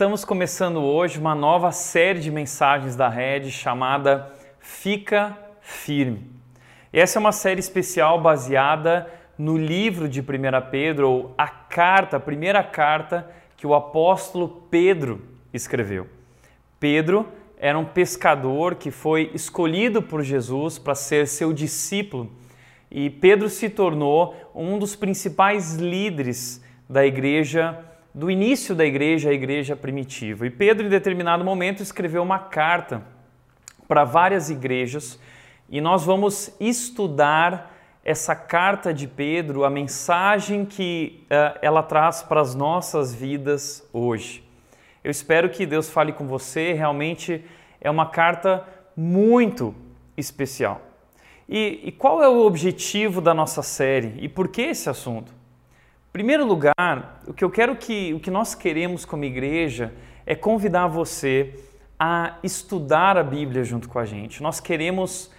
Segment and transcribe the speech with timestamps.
[0.00, 6.26] Estamos começando hoje uma nova série de mensagens da Rede chamada Fica Firme.
[6.90, 10.24] Essa é uma série especial baseada no livro de 1
[10.70, 15.20] Pedro, ou a carta, a primeira carta que o apóstolo Pedro
[15.52, 16.06] escreveu.
[16.80, 17.28] Pedro
[17.58, 22.32] era um pescador que foi escolhido por Jesus para ser seu discípulo
[22.90, 29.32] e Pedro se tornou um dos principais líderes da igreja do início da igreja, a
[29.32, 30.46] igreja primitiva.
[30.46, 33.02] E Pedro, em determinado momento, escreveu uma carta
[33.86, 35.18] para várias igrejas
[35.68, 42.40] e nós vamos estudar essa carta de Pedro, a mensagem que uh, ela traz para
[42.40, 44.42] as nossas vidas hoje.
[45.04, 47.44] Eu espero que Deus fale com você, realmente
[47.80, 49.74] é uma carta muito
[50.16, 50.80] especial.
[51.48, 55.39] E, e qual é o objetivo da nossa série e por que esse assunto?
[56.12, 59.92] Primeiro lugar, o que eu quero que, o que nós queremos como igreja
[60.26, 61.54] é convidar você
[61.98, 64.42] a estudar a Bíblia junto com a gente.
[64.42, 65.30] Nós queremos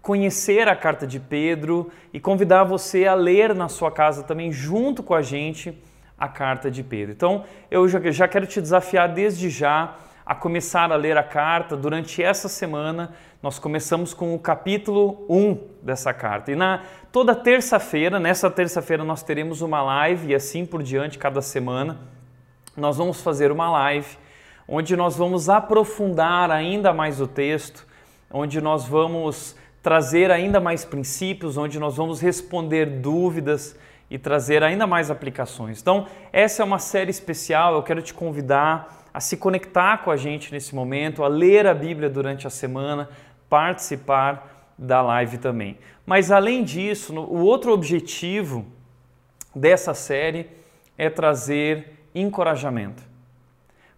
[0.00, 5.02] conhecer a carta de Pedro e convidar você a ler na sua casa também junto
[5.02, 5.76] com a gente
[6.18, 7.12] a carta de Pedro.
[7.12, 11.76] Então, eu já, já quero te desafiar desde já a começar a ler a carta.
[11.76, 16.52] Durante essa semana, nós começamos com o capítulo 1 dessa carta.
[16.52, 21.42] E na toda terça-feira, nessa terça-feira, nós teremos uma live e assim por diante, cada
[21.42, 21.98] semana,
[22.76, 24.16] nós vamos fazer uma live
[24.66, 27.86] onde nós vamos aprofundar ainda mais o texto,
[28.30, 33.76] onde nós vamos trazer ainda mais princípios, onde nós vamos responder dúvidas
[34.10, 35.82] e trazer ainda mais aplicações.
[35.82, 40.16] Então, essa é uma série especial, eu quero te convidar a se conectar com a
[40.16, 43.08] gente nesse momento, a ler a Bíblia durante a semana,
[43.48, 45.78] participar da live também.
[46.04, 48.66] Mas além disso, o outro objetivo
[49.54, 50.50] dessa série
[50.98, 53.04] é trazer encorajamento.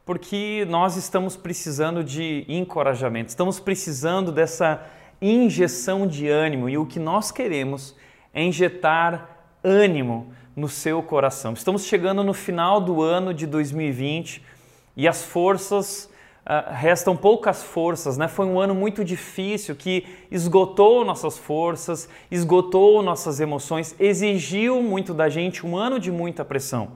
[0.04, 4.84] Porque nós estamos precisando de encorajamento, estamos precisando dessa
[5.20, 7.96] injeção de ânimo e o que nós queremos
[8.34, 9.30] é injetar
[9.64, 11.54] ânimo no seu coração.
[11.54, 14.55] Estamos chegando no final do ano de 2020
[14.96, 16.10] e as forças,
[16.46, 18.28] uh, restam poucas forças, né?
[18.28, 25.28] Foi um ano muito difícil que esgotou nossas forças, esgotou nossas emoções, exigiu muito da
[25.28, 26.92] gente, um ano de muita pressão.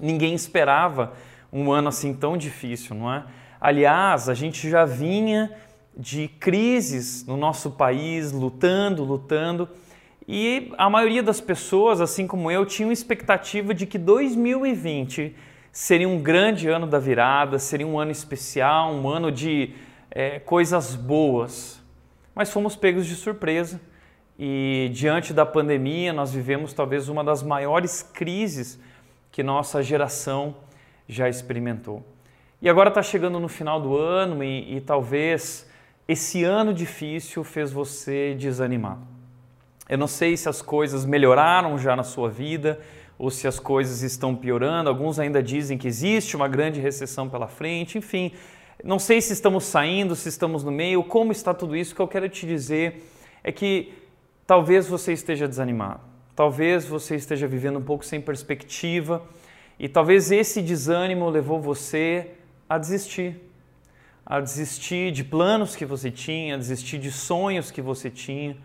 [0.00, 1.12] Ninguém esperava
[1.52, 3.24] um ano assim tão difícil, não é?
[3.60, 5.52] Aliás, a gente já vinha
[5.96, 9.68] de crises no nosso país, lutando, lutando,
[10.26, 15.36] e a maioria das pessoas, assim como eu, tinham expectativa de que 2020
[15.74, 19.74] seria um grande ano da virada, seria um ano especial, um ano de
[20.08, 21.82] é, coisas boas.
[22.32, 23.80] Mas fomos pegos de surpresa
[24.38, 28.78] e, diante da pandemia, nós vivemos talvez uma das maiores crises
[29.32, 30.54] que nossa geração
[31.08, 32.04] já experimentou.
[32.62, 35.68] E agora está chegando no final do ano e, e talvez
[36.06, 38.98] esse ano difícil fez você desanimar.
[39.88, 42.80] Eu não sei se as coisas melhoraram já na sua vida,
[43.18, 44.88] ou se as coisas estão piorando.
[44.88, 48.32] Alguns ainda dizem que existe uma grande recessão pela frente, enfim.
[48.82, 51.92] Não sei se estamos saindo, se estamos no meio, como está tudo isso.
[51.92, 53.02] O que eu quero te dizer
[53.42, 53.92] é que
[54.46, 56.00] talvez você esteja desanimado,
[56.34, 59.22] talvez você esteja vivendo um pouco sem perspectiva
[59.78, 62.30] e talvez esse desânimo levou você
[62.68, 63.40] a desistir.
[64.26, 68.56] A desistir de planos que você tinha, a desistir de sonhos que você tinha.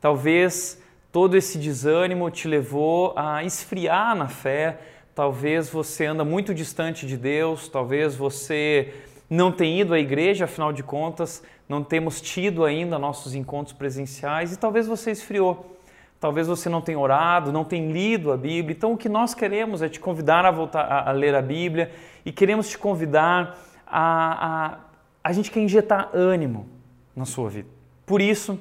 [0.00, 0.81] Talvez
[1.12, 4.78] todo esse desânimo te levou a esfriar na fé,
[5.14, 8.94] talvez você anda muito distante de Deus, talvez você
[9.28, 14.52] não tenha ido à igreja, afinal de contas, não temos tido ainda nossos encontros presenciais
[14.52, 15.76] e talvez você esfriou.
[16.18, 18.76] Talvez você não tenha orado, não tenha lido a Bíblia.
[18.76, 21.90] Então, o que nós queremos é te convidar a voltar a, a ler a Bíblia
[22.24, 24.78] e queremos te convidar a, a.
[25.24, 26.68] A gente quer injetar ânimo
[27.14, 27.68] na sua vida.
[28.06, 28.58] Por isso,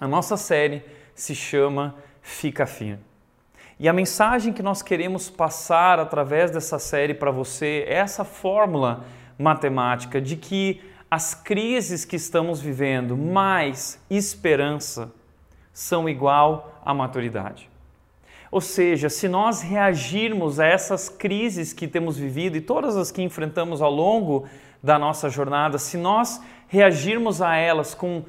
[0.00, 0.82] a nossa série
[1.14, 3.04] se chama Fica Firme.
[3.78, 9.04] E a mensagem que nós queremos passar através dessa série para você é essa fórmula
[9.38, 10.80] matemática de que
[11.10, 15.12] as crises que estamos vivendo mais esperança
[15.72, 17.68] são igual à maturidade.
[18.50, 23.22] Ou seja, se nós reagirmos a essas crises que temos vivido e todas as que
[23.22, 24.46] enfrentamos ao longo
[24.82, 28.24] da nossa jornada, se nós reagirmos a elas com,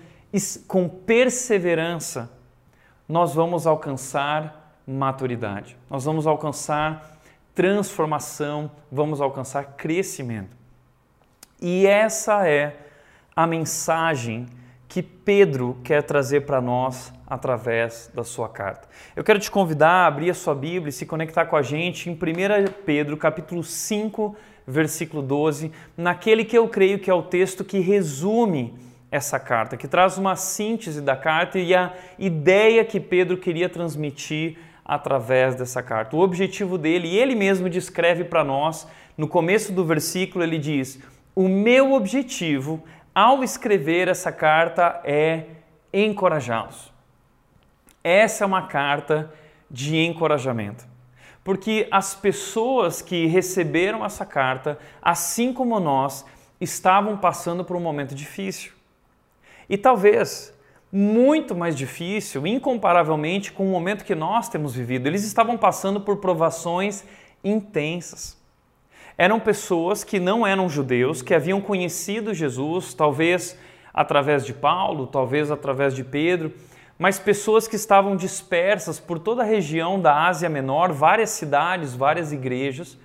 [0.68, 2.32] com perseverança,
[3.14, 7.20] nós vamos alcançar maturidade, nós vamos alcançar
[7.54, 10.58] transformação, vamos alcançar crescimento.
[11.62, 12.76] E essa é
[13.36, 14.48] a mensagem
[14.90, 18.88] que Pedro quer trazer para nós através da sua carta.
[19.16, 22.10] Eu quero te convidar a abrir a sua Bíblia e se conectar com a gente
[22.10, 22.18] em 1
[22.84, 28.74] Pedro, capítulo 5, versículo 12, naquele que eu creio que é o texto que resume
[29.14, 34.58] essa carta, que traz uma síntese da carta e a ideia que Pedro queria transmitir
[34.84, 36.16] através dessa carta.
[36.16, 41.00] O objetivo dele, e ele mesmo descreve para nós, no começo do versículo, ele diz:
[41.36, 42.84] O meu objetivo
[43.14, 45.44] ao escrever essa carta é
[45.94, 46.92] encorajá-los.
[48.04, 49.32] Essa é uma carta
[49.70, 50.88] de encorajamento.
[51.44, 56.26] Porque as pessoas que receberam essa carta, assim como nós,
[56.60, 58.72] estavam passando por um momento difícil.
[59.70, 60.54] E talvez
[60.92, 65.08] muito mais difícil, incomparavelmente com o momento que nós temos vivido.
[65.08, 67.04] Eles estavam passando por provações
[67.44, 68.38] intensas.
[69.18, 73.58] Eram pessoas que não eram judeus, que haviam conhecido Jesus, talvez
[73.94, 76.54] através de Paulo, talvez através de Pedro,
[76.98, 82.32] mas pessoas que estavam dispersas por toda a região da Ásia Menor, várias cidades, várias
[82.32, 82.98] igrejas,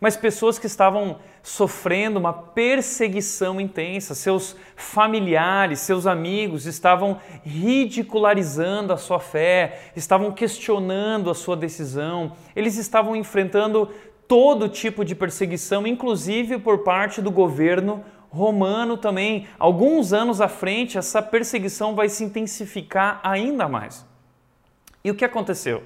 [0.00, 4.14] mas pessoas que estavam sofrendo uma perseguição intensa.
[4.14, 12.76] Seus familiares, seus amigos estavam ridicularizando a sua fé, estavam questionando a sua decisão, eles
[12.76, 13.90] estavam enfrentando
[14.28, 19.48] todo tipo de perseguição, inclusive por parte do governo romano também.
[19.58, 24.06] Alguns anos à frente, essa perseguição vai se intensificar ainda mais.
[25.02, 25.82] E o que aconteceu?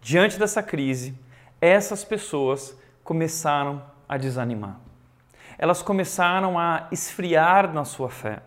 [0.00, 1.14] Diante dessa crise,
[1.60, 2.74] essas pessoas
[3.04, 4.76] começaram a desanimar.
[5.56, 8.40] Elas começaram a esfriar na sua fé.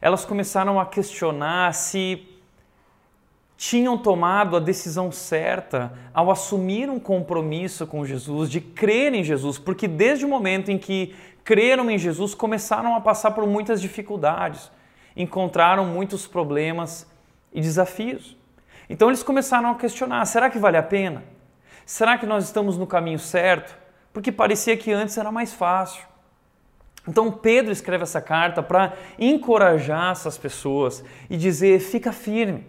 [0.00, 2.28] Elas começaram a questionar se
[3.56, 9.56] tinham tomado a decisão certa ao assumir um compromisso com Jesus, de crer em Jesus,
[9.56, 11.14] porque desde o momento em que
[11.44, 14.68] creram em Jesus, começaram a passar por muitas dificuldades,
[15.16, 17.06] encontraram muitos problemas
[17.52, 18.36] e desafios.
[18.90, 21.22] Então eles começaram a questionar: será que vale a pena?
[21.86, 23.83] Será que nós estamos no caminho certo?
[24.14, 26.04] Porque parecia que antes era mais fácil.
[27.06, 32.64] Então Pedro escreve essa carta para encorajar essas pessoas e dizer: fica firme.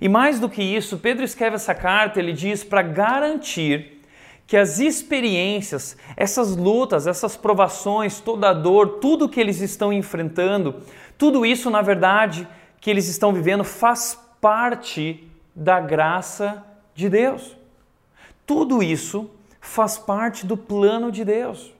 [0.00, 4.00] E mais do que isso, Pedro escreve essa carta, ele diz para garantir
[4.46, 10.82] que as experiências, essas lutas, essas provações, toda a dor, tudo que eles estão enfrentando,
[11.18, 12.48] tudo isso, na verdade,
[12.80, 16.64] que eles estão vivendo faz parte da graça
[16.94, 17.56] de Deus.
[18.46, 19.30] Tudo isso
[19.62, 21.72] faz parte do plano de Deus.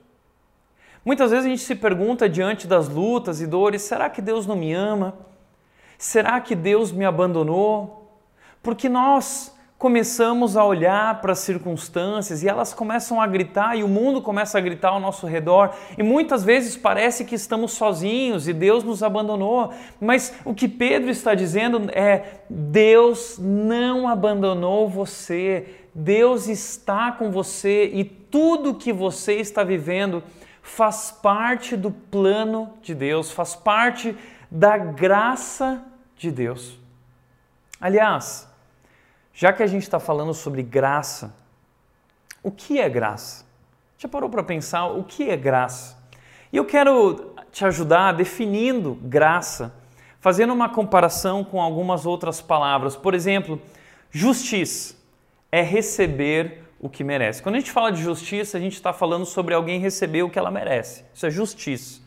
[1.04, 4.54] Muitas vezes a gente se pergunta diante das lutas e dores: será que Deus não
[4.54, 5.14] me ama?
[5.98, 8.20] Será que Deus me abandonou?
[8.62, 9.52] Porque nós
[9.82, 14.56] começamos a olhar para as circunstâncias e elas começam a gritar e o mundo começa
[14.56, 19.02] a gritar ao nosso redor e muitas vezes parece que estamos sozinhos e Deus nos
[19.02, 19.72] abandonou.
[20.00, 27.86] Mas o que Pedro está dizendo é: Deus não abandonou você, Deus está com você
[27.86, 30.22] e tudo que você está vivendo
[30.62, 34.16] faz parte do plano de Deus, faz parte
[34.50, 35.84] da graça
[36.16, 36.78] de Deus.
[37.80, 38.48] Aliás,
[39.34, 41.34] já que a gente está falando sobre graça,
[42.42, 43.44] o que é graça?
[43.98, 45.98] Já parou para pensar o que é graça?
[46.52, 49.74] E eu quero te ajudar definindo graça,
[50.20, 52.96] fazendo uma comparação com algumas outras palavras.
[52.96, 53.60] Por exemplo,
[54.10, 55.01] justiça
[55.52, 57.42] é receber o que merece.
[57.42, 60.38] Quando a gente fala de justiça, a gente está falando sobre alguém receber o que
[60.38, 61.04] ela merece.
[61.14, 62.00] Isso é justiça.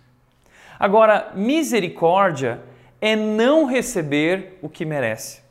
[0.77, 2.61] Agora, misericórdia
[2.99, 5.41] é não receber o que merece.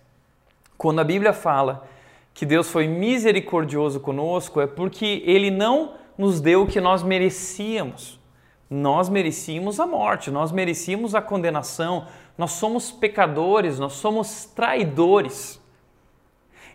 [0.77, 1.89] Quando a Bíblia fala
[2.35, 8.21] que Deus foi misericordioso conosco, é porque Ele não nos deu o que nós merecíamos.
[8.69, 15.63] Nós merecíamos a morte, nós merecíamos a condenação, nós somos pecadores, nós somos traidores.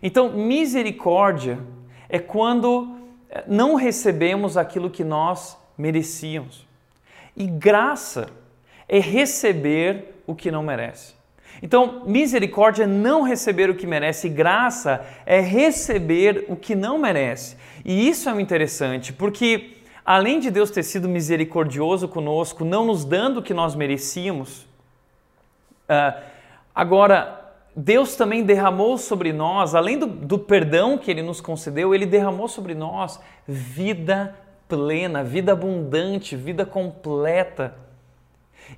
[0.02, 1.58] Então, misericórdia
[2.08, 2.96] é quando
[3.30, 6.66] eh, não recebemos aquilo que nós merecíamos.
[7.36, 8.28] E graça
[8.88, 11.14] é receber o que não merece.
[11.62, 17.56] Então, misericórdia é não receber o que merece, graça é receber o que não merece.
[17.84, 23.38] E isso é interessante, porque além de Deus ter sido misericordioso conosco, não nos dando
[23.38, 24.62] o que nós merecíamos,
[25.88, 26.20] uh,
[26.74, 27.39] agora
[27.74, 32.48] Deus também derramou sobre nós, além do, do perdão que Ele nos concedeu, Ele derramou
[32.48, 34.36] sobre nós vida
[34.68, 37.74] plena, vida abundante, vida completa.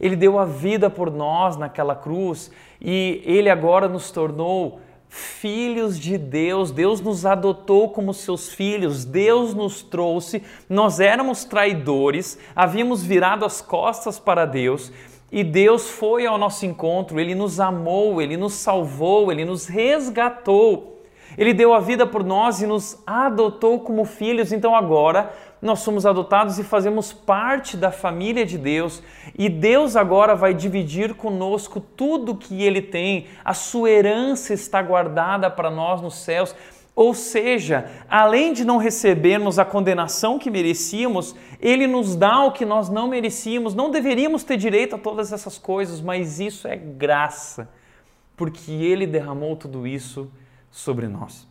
[0.01, 6.17] Ele deu a vida por nós naquela cruz e ele agora nos tornou filhos de
[6.17, 6.71] Deus.
[6.71, 10.43] Deus nos adotou como seus filhos, Deus nos trouxe.
[10.69, 14.91] Nós éramos traidores, havíamos virado as costas para Deus.
[15.33, 21.01] E Deus foi ao nosso encontro, Ele nos amou, Ele nos salvou, Ele nos resgatou.
[21.39, 24.53] Ele deu a vida por nós e nos adotou como filhos.
[24.53, 29.03] Então agora nós somos adotados e fazemos parte da família de Deus.
[29.39, 35.49] E Deus agora vai dividir conosco tudo que Ele tem, a sua herança está guardada
[35.49, 36.55] para nós nos céus.
[36.95, 42.67] Ou seja, além de não recebermos a condenação que merecíamos, Ele nos dá o que
[42.67, 43.75] nós não merecíamos.
[43.75, 47.71] Não deveríamos ter direito a todas essas coisas, mas isso é graça,
[48.37, 50.31] porque Ele derramou tudo isso
[50.71, 51.49] sobre nós.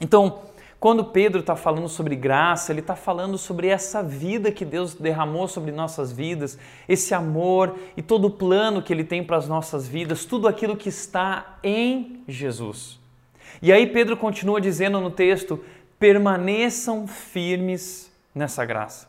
[0.00, 0.40] Então,
[0.78, 5.48] quando Pedro está falando sobre graça, ele está falando sobre essa vida que Deus derramou
[5.48, 6.56] sobre nossas vidas,
[6.88, 10.76] esse amor e todo o plano que Ele tem para as nossas vidas, tudo aquilo
[10.76, 13.00] que está em Jesus.
[13.60, 15.62] E aí Pedro continua dizendo no texto:
[15.98, 19.08] permaneçam firmes nessa graça.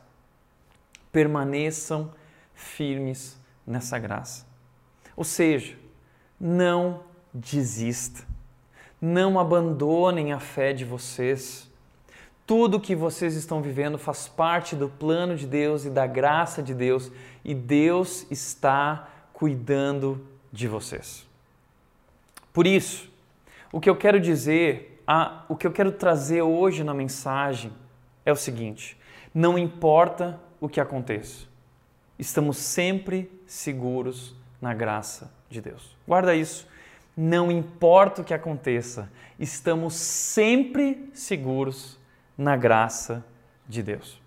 [1.11, 2.11] Permaneçam
[2.53, 4.45] firmes nessa graça.
[5.15, 5.77] Ou seja,
[6.39, 7.03] não
[7.33, 8.27] desista.
[9.01, 11.69] Não abandonem a fé de vocês.
[12.45, 16.73] Tudo que vocês estão vivendo faz parte do plano de Deus e da graça de
[16.73, 17.11] Deus,
[17.45, 21.25] e Deus está cuidando de vocês.
[22.51, 23.08] Por isso,
[23.71, 27.71] o que eu quero dizer, a, o que eu quero trazer hoje na mensagem
[28.25, 28.97] é o seguinte:
[29.33, 31.47] não importa o que aconteça,
[32.17, 35.95] estamos sempre seguros na graça de Deus.
[36.07, 36.67] Guarda isso.
[37.15, 41.99] Não importa o que aconteça, estamos sempre seguros
[42.37, 43.25] na graça
[43.67, 44.21] de Deus.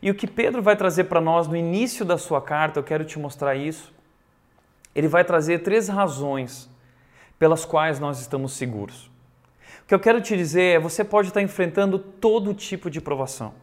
[0.00, 3.04] E o que Pedro vai trazer para nós no início da sua carta, eu quero
[3.04, 3.92] te mostrar isso.
[4.94, 6.70] Ele vai trazer três razões
[7.40, 9.10] pelas quais nós estamos seguros.
[9.82, 13.54] O que eu quero te dizer é: você pode estar enfrentando todo tipo de provação.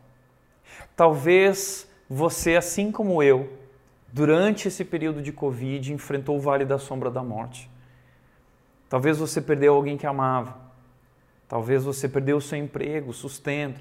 [0.95, 3.53] Talvez você, assim como eu,
[4.11, 7.69] durante esse período de Covid, enfrentou o vale da sombra da morte.
[8.89, 10.57] Talvez você perdeu alguém que amava.
[11.47, 13.79] Talvez você perdeu o seu emprego, sustento.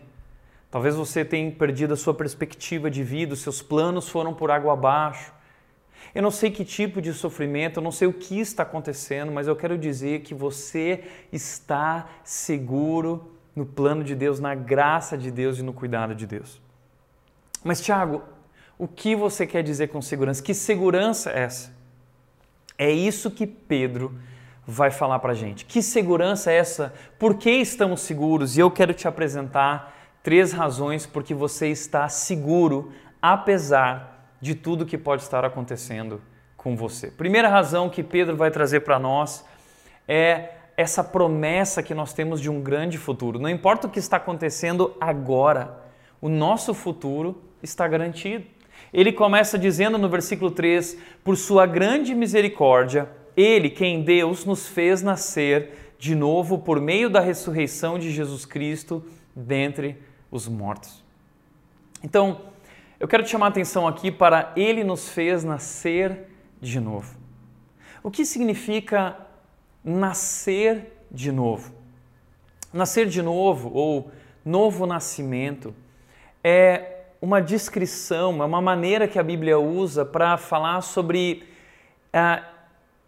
[0.71, 4.75] Talvez você tenha perdido a sua perspectiva de vida, os seus planos foram por água
[4.75, 5.33] abaixo.
[6.17, 9.47] Eu não sei que tipo de sofrimento, eu não sei o que está acontecendo, mas
[9.47, 15.59] eu quero dizer que você está seguro no plano de Deus, na graça de Deus
[15.59, 16.59] e no cuidado de Deus.
[17.63, 18.23] Mas, Tiago,
[18.79, 20.43] o que você quer dizer com segurança?
[20.43, 21.71] Que segurança é essa?
[22.79, 24.19] É isso que Pedro
[24.67, 25.67] vai falar para gente.
[25.67, 26.95] Que segurança é essa?
[27.19, 28.57] Por que estamos seguros?
[28.57, 34.87] E eu quero te apresentar três razões por que você está seguro, apesar de tudo
[34.87, 36.21] que pode estar acontecendo
[36.57, 37.11] com você.
[37.11, 39.45] Primeira razão que Pedro vai trazer para nós
[40.07, 43.39] é essa promessa que nós temos de um grande futuro.
[43.39, 45.83] Não importa o que está acontecendo agora,
[46.21, 48.45] o nosso futuro está garantido.
[48.93, 55.03] Ele começa dizendo no versículo 3: Por sua grande misericórdia, ele, quem Deus nos fez
[55.03, 59.97] nascer de novo por meio da ressurreição de Jesus Cristo dentre
[60.31, 61.03] os mortos.
[62.03, 62.41] Então,
[62.99, 66.29] eu quero te chamar a atenção aqui para Ele nos fez nascer
[66.61, 67.17] de novo.
[68.03, 69.17] O que significa
[69.85, 71.75] nascer de novo?
[72.73, 74.11] Nascer de novo ou
[74.45, 75.75] novo nascimento
[76.43, 81.43] é uma descrição, é uma maneira que a Bíblia usa para falar sobre
[82.13, 82.43] ah,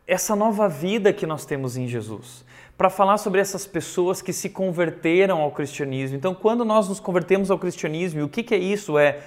[0.07, 2.45] essa nova vida que nós temos em Jesus,
[2.77, 6.17] para falar sobre essas pessoas que se converteram ao cristianismo.
[6.17, 8.99] Então, quando nós nos convertemos ao cristianismo, o que, que é isso?
[8.99, 9.21] É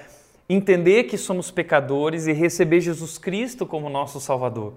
[0.54, 4.74] entender que somos pecadores e receber Jesus Cristo como nosso Salvador.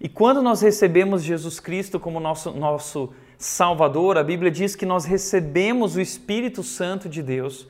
[0.00, 5.04] E quando nós recebemos Jesus Cristo como nosso, nosso Salvador, a Bíblia diz que nós
[5.04, 7.66] recebemos o Espírito Santo de Deus,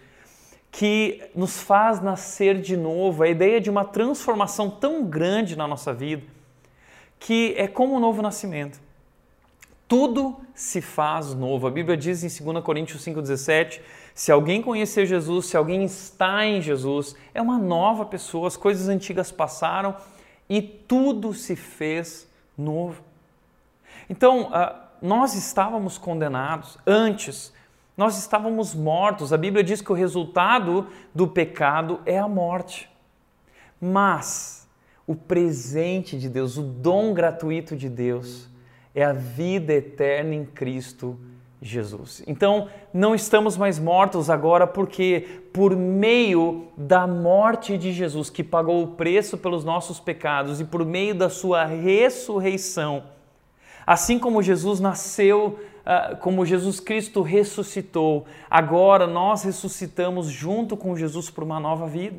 [0.70, 3.22] que nos faz nascer de novo.
[3.22, 6.22] A ideia de uma transformação tão grande na nossa vida
[7.18, 8.80] que é como um novo nascimento.
[9.88, 11.66] Tudo se faz novo.
[11.66, 13.80] A Bíblia diz em 2 Coríntios 5,17:
[14.16, 18.88] se alguém conhecer Jesus, se alguém está em Jesus, é uma nova pessoa, as coisas
[18.88, 19.94] antigas passaram
[20.48, 23.02] e tudo se fez novo.
[24.08, 27.52] Então, ah, nós estávamos condenados antes,
[27.94, 29.34] nós estávamos mortos.
[29.34, 32.88] A Bíblia diz que o resultado do pecado é a morte.
[33.78, 34.66] Mas
[35.06, 38.48] o presente de Deus, o dom gratuito de Deus
[38.94, 41.35] é a vida eterna em Cristo Jesus.
[42.26, 48.82] Então, não estamos mais mortos agora porque, por meio da morte de Jesus, que pagou
[48.82, 53.04] o preço pelos nossos pecados, e por meio da sua ressurreição,
[53.86, 61.30] assim como Jesus nasceu, ah, como Jesus Cristo ressuscitou, agora nós ressuscitamos junto com Jesus
[61.30, 62.18] para uma nova vida.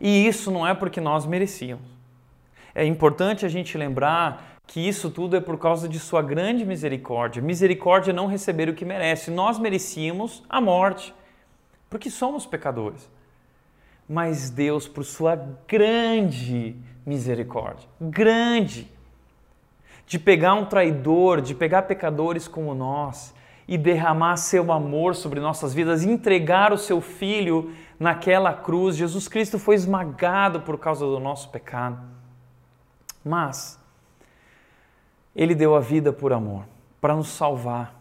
[0.00, 1.94] E isso não é porque nós merecíamos.
[2.74, 7.42] É importante a gente lembrar que isso tudo é por causa de sua grande misericórdia.
[7.42, 9.30] Misericórdia é não receber o que merece.
[9.30, 11.14] Nós merecíamos a morte.
[11.88, 13.08] porque somos pecadores.
[14.08, 15.36] Mas Deus, por sua
[15.68, 18.90] grande misericórdia, grande,
[20.04, 23.32] de pegar um traidor, de pegar pecadores como nós
[23.66, 28.96] e derramar seu amor sobre nossas vidas, entregar o seu filho naquela cruz.
[28.96, 32.02] Jesus Cristo foi esmagado por causa do nosso pecado.
[33.24, 33.80] Mas
[35.34, 36.64] ele deu a vida por amor,
[37.00, 38.00] para nos salvar.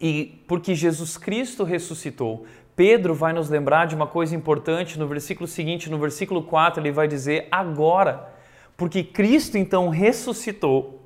[0.00, 5.46] E porque Jesus Cristo ressuscitou, Pedro vai nos lembrar de uma coisa importante no versículo
[5.46, 8.28] seguinte, no versículo 4, ele vai dizer: agora,
[8.76, 11.00] porque Cristo então ressuscitou,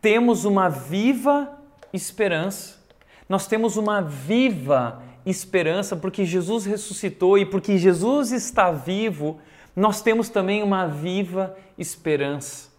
[0.00, 1.58] temos uma viva
[1.92, 2.80] esperança.
[3.28, 9.40] Nós temos uma viva esperança porque Jesus ressuscitou e porque Jesus está vivo,
[9.74, 12.71] nós temos também uma viva esperança.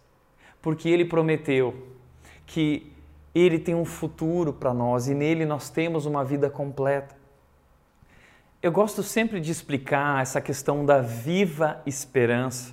[0.64, 1.74] Porque ele prometeu
[2.46, 2.90] que
[3.34, 7.14] ele tem um futuro para nós e nele nós temos uma vida completa.
[8.62, 12.72] Eu gosto sempre de explicar essa questão da viva esperança,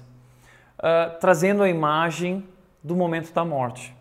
[0.79, 2.47] uh, trazendo a imagem
[2.81, 3.93] do momento da morte.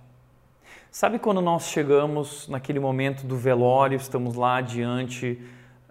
[0.92, 5.36] Sabe quando nós chegamos naquele momento do velório, estamos lá diante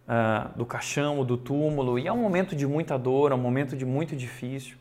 [0.08, 3.76] uh, do caixão, do túmulo, e é um momento de muita dor, é um momento
[3.76, 4.78] de muito difícil.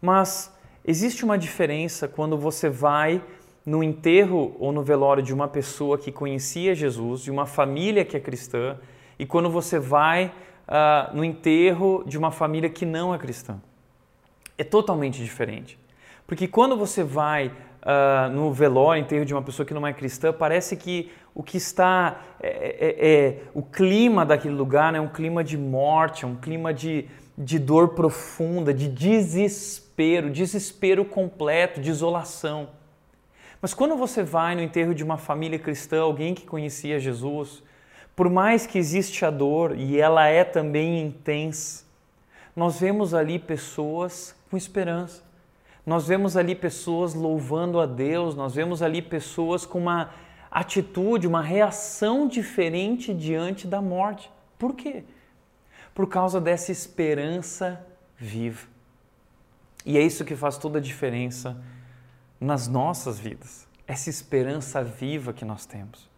[0.00, 0.52] Mas
[0.84, 3.22] existe uma diferença quando você vai
[3.64, 8.16] no enterro ou no velório de uma pessoa que conhecia Jesus, de uma família que
[8.16, 8.76] é cristã,
[9.18, 10.32] e quando você vai
[10.66, 13.60] uh, no enterro de uma família que não é cristã.
[14.58, 15.78] É totalmente diferente.
[16.26, 20.32] Porque quando você vai uh, no velório, enterro de uma pessoa que não é cristã,
[20.32, 22.20] parece que o que está.
[22.40, 26.36] É, é, é, o clima daquele lugar né, é um clima de morte, é um
[26.36, 32.68] clima de, de dor profunda, de desespero, desespero completo, de isolação.
[33.60, 37.62] Mas quando você vai no enterro de uma família cristã, alguém que conhecia Jesus,
[38.14, 41.84] por mais que existe a dor e ela é também intensa,
[42.54, 45.22] nós vemos ali pessoas com esperança.
[45.86, 50.10] Nós vemos ali pessoas louvando a Deus, nós vemos ali pessoas com uma
[50.50, 54.30] atitude, uma reação diferente diante da morte.
[54.58, 55.02] Por quê?
[55.94, 57.84] Por causa dessa esperança
[58.16, 58.66] viva.
[59.84, 61.60] E é isso que faz toda a diferença
[62.40, 63.66] nas nossas vidas.
[63.86, 66.08] Essa esperança viva que nós temos.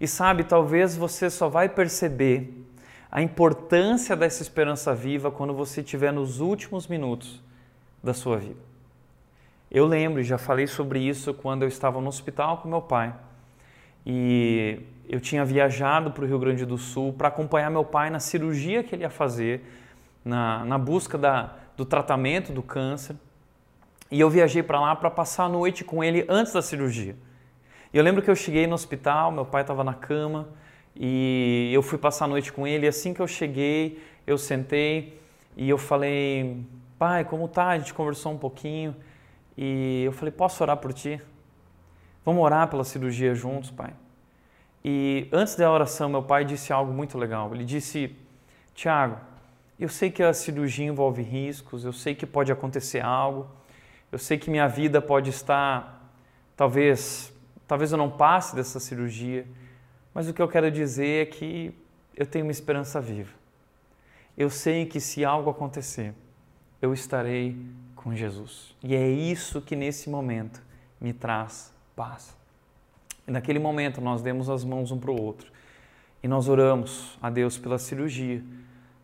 [0.00, 2.66] E sabe, talvez você só vai perceber
[3.10, 7.42] a importância dessa esperança viva quando você estiver nos últimos minutos
[8.02, 8.60] da sua vida.
[9.70, 13.14] Eu lembro, já falei sobre isso quando eu estava no hospital com meu pai.
[14.04, 18.20] E eu tinha viajado para o Rio Grande do Sul para acompanhar meu pai na
[18.20, 19.64] cirurgia que ele ia fazer,
[20.24, 23.16] na, na busca da, do tratamento do câncer.
[24.10, 27.16] E eu viajei para lá para passar a noite com ele antes da cirurgia.
[27.92, 30.48] E eu lembro que eu cheguei no hospital, meu pai estava na cama
[30.94, 32.86] e eu fui passar a noite com ele.
[32.86, 35.20] E assim que eu cheguei, eu sentei
[35.56, 36.64] e eu falei:
[36.98, 37.68] Pai, como tá?
[37.68, 38.94] A gente conversou um pouquinho
[39.56, 41.20] e eu falei: Posso orar por ti?
[42.24, 43.92] Vamos orar pela cirurgia juntos, pai.
[44.88, 47.52] E antes da oração, meu pai disse algo muito legal.
[47.52, 48.16] Ele disse:
[48.74, 49.18] Tiago,
[49.80, 53.48] eu sei que a cirurgia envolve riscos, eu sei que pode acontecer algo,
[54.12, 55.94] eu sei que minha vida pode estar
[56.56, 57.34] talvez
[57.66, 59.46] Talvez eu não passe dessa cirurgia,
[60.14, 61.74] mas o que eu quero dizer é que
[62.14, 63.34] eu tenho uma esperança viva.
[64.38, 66.14] Eu sei que se algo acontecer,
[66.80, 67.56] eu estarei
[67.96, 68.74] com Jesus.
[68.82, 70.62] E é isso que nesse momento
[71.00, 72.35] me traz paz.
[73.26, 75.50] E naquele momento nós demos as mãos um para o outro
[76.22, 78.42] e nós oramos a Deus pela cirurgia,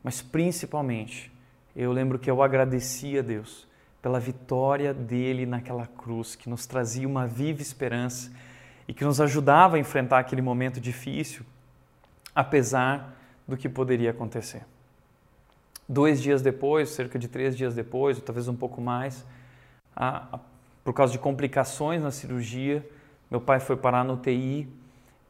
[0.03, 1.33] mas principalmente
[1.75, 3.67] eu lembro que eu agradeci a Deus
[4.01, 8.33] pela vitória dele naquela cruz que nos trazia uma viva esperança
[8.87, 11.45] e que nos ajudava a enfrentar aquele momento difícil,
[12.35, 14.65] apesar do que poderia acontecer.
[15.89, 19.25] Dois dias depois, cerca de três dias depois, ou talvez um pouco mais,
[19.95, 20.41] a, a,
[20.83, 22.85] por causa de complicações na cirurgia,
[23.33, 24.69] meu pai foi parar no UTI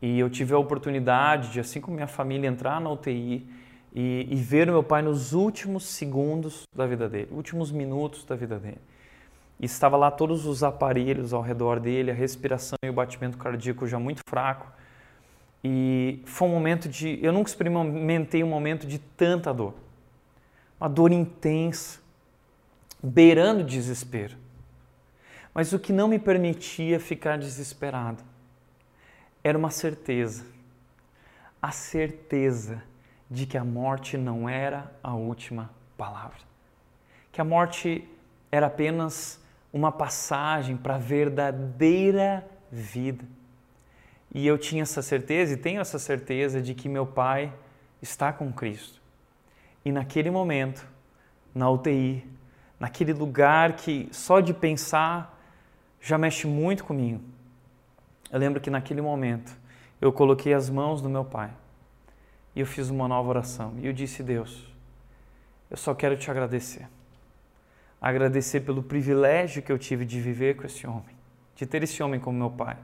[0.03, 3.47] e eu tive a oportunidade de, assim como minha família, entrar na UTI
[3.95, 8.35] e, e ver o meu pai nos últimos segundos da vida dele, últimos minutos da
[8.35, 8.81] vida dele.
[9.61, 13.87] E estava lá todos os aparelhos ao redor dele, a respiração e o batimento cardíaco
[13.87, 14.67] já muito fraco.
[15.63, 17.21] E foi um momento de.
[17.23, 19.75] Eu nunca experimentei um momento de tanta dor.
[20.81, 22.01] Uma dor intensa,
[23.01, 24.42] beirando desespero.
[25.55, 28.23] Mas o que não me permitia ficar desesperado
[29.45, 30.47] era uma certeza.
[31.61, 32.83] A certeza
[33.31, 36.41] de que a morte não era a última palavra.
[37.31, 38.09] Que a morte
[38.51, 39.41] era apenas
[39.73, 43.25] uma passagem para a verdadeira vida.
[44.35, 47.53] E eu tinha essa certeza e tenho essa certeza de que meu pai
[48.01, 49.01] está com Cristo.
[49.85, 50.87] E naquele momento,
[51.55, 52.27] na UTI,
[52.79, 55.32] naquele lugar que só de pensar
[56.03, 57.23] já mexe muito comigo.
[58.31, 59.57] Eu lembro que naquele momento
[60.01, 61.51] eu coloquei as mãos no meu pai
[62.57, 63.75] e eu fiz uma nova oração.
[63.79, 64.67] E eu disse: Deus,
[65.71, 66.89] eu só quero te agradecer.
[68.01, 71.17] Agradecer pelo privilégio que eu tive de viver com esse homem,
[71.55, 72.77] de ter esse homem como meu pai.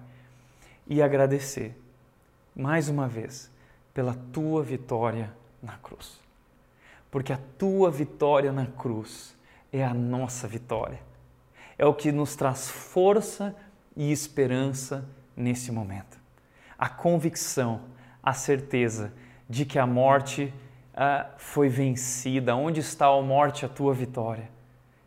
[0.86, 1.76] E agradecer,
[2.54, 3.50] mais uma vez,
[3.92, 6.20] pela tua vitória na cruz.
[7.10, 9.36] Porque a tua vitória na cruz
[9.72, 11.07] é a nossa vitória.
[11.78, 13.54] É o que nos traz força
[13.96, 16.18] e esperança nesse momento.
[16.76, 17.82] A convicção,
[18.22, 19.12] a certeza
[19.48, 20.52] de que a morte
[20.94, 22.54] uh, foi vencida.
[22.56, 24.50] Onde está a morte, a tua vitória?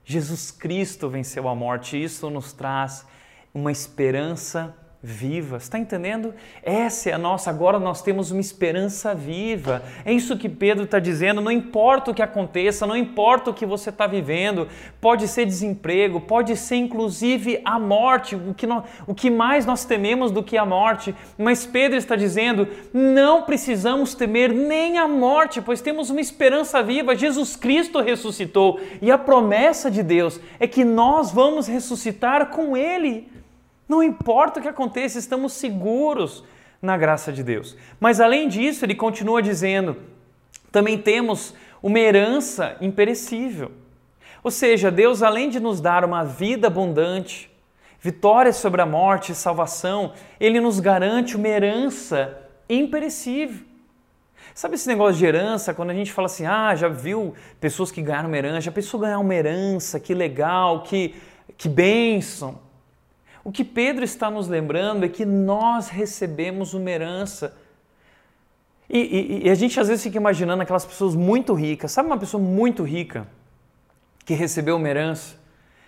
[0.03, 2.01] Jesus Cristo venceu a morte.
[2.01, 3.05] Isso nos traz
[3.53, 5.58] uma esperança viva.
[5.58, 6.34] Está entendendo?
[6.62, 7.50] Essa é a nossa.
[7.50, 9.82] Agora nós temos uma esperança viva.
[10.06, 11.42] É isso que Pedro está dizendo.
[11.42, 14.68] Não importa o que aconteça, não importa o que você está vivendo,
[15.00, 19.86] pode ser desemprego, pode ser inclusive a morte, o que, nós, o que mais nós
[19.86, 21.16] tememos do que a morte.
[21.36, 27.16] Mas Pedro está dizendo: não precisamos temer nem a morte, pois temos uma esperança viva.
[27.16, 33.31] Jesus Cristo ressuscitou e a promessa de Deus é que nós vamos ressuscitar com Ele.
[33.91, 36.45] Não importa o que aconteça, estamos seguros
[36.82, 37.75] na graça de Deus.
[37.99, 39.97] Mas além disso, ele continua dizendo:
[40.71, 43.69] também temos uma herança imperecível.
[44.41, 47.51] Ou seja, Deus, além de nos dar uma vida abundante,
[47.99, 53.65] vitória sobre a morte e salvação, Ele nos garante uma herança imperecível.
[54.56, 58.01] Sabe esse negócio de herança, quando a gente fala assim, ah, já viu pessoas que
[58.01, 61.13] ganharam uma herança, já pensou ganhar uma herança, que legal, que,
[61.58, 62.70] que bênção.
[63.43, 67.56] O que Pedro está nos lembrando é que nós recebemos uma herança.
[68.89, 71.91] E, e, e, a gente às vezes fica imaginando aquelas pessoas muito ricas.
[71.91, 73.27] Sabe uma pessoa muito rica
[74.25, 75.36] que recebeu uma herança?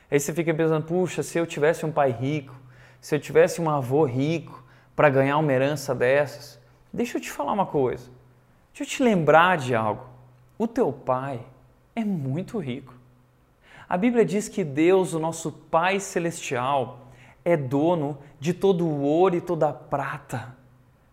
[0.10, 2.56] Aí você fica pensando, puxa, se eu tivesse um pai rico,
[3.00, 4.64] se eu tivesse um avô rico
[4.96, 6.60] para ganhar uma herança dessas.
[6.92, 8.10] Deixa eu te falar uma coisa.
[8.74, 10.06] Deixa eu te lembrar de algo.
[10.58, 11.40] O teu pai
[11.96, 12.94] é muito rico.
[13.88, 17.03] A Bíblia diz que Deus, o nosso Pai Celestial,
[17.46, 20.56] é dono de todo o ouro e toda a prata.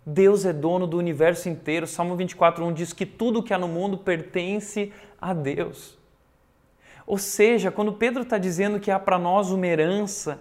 [0.05, 1.87] Deus é dono do universo inteiro.
[1.87, 5.99] Salmo 24:1 diz que tudo que há no mundo pertence a Deus.
[7.07, 10.41] Ou seja, quando Pedro está dizendo que há para nós uma herança,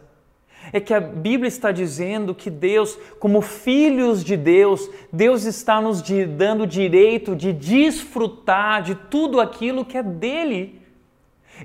[0.71, 6.02] é que a Bíblia está dizendo que Deus, como filhos de Deus, Deus está nos
[6.38, 10.82] dando o direito de desfrutar de tudo aquilo que é dele.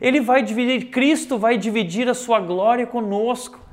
[0.00, 3.63] Ele vai dividir, Cristo vai dividir a sua glória conosco.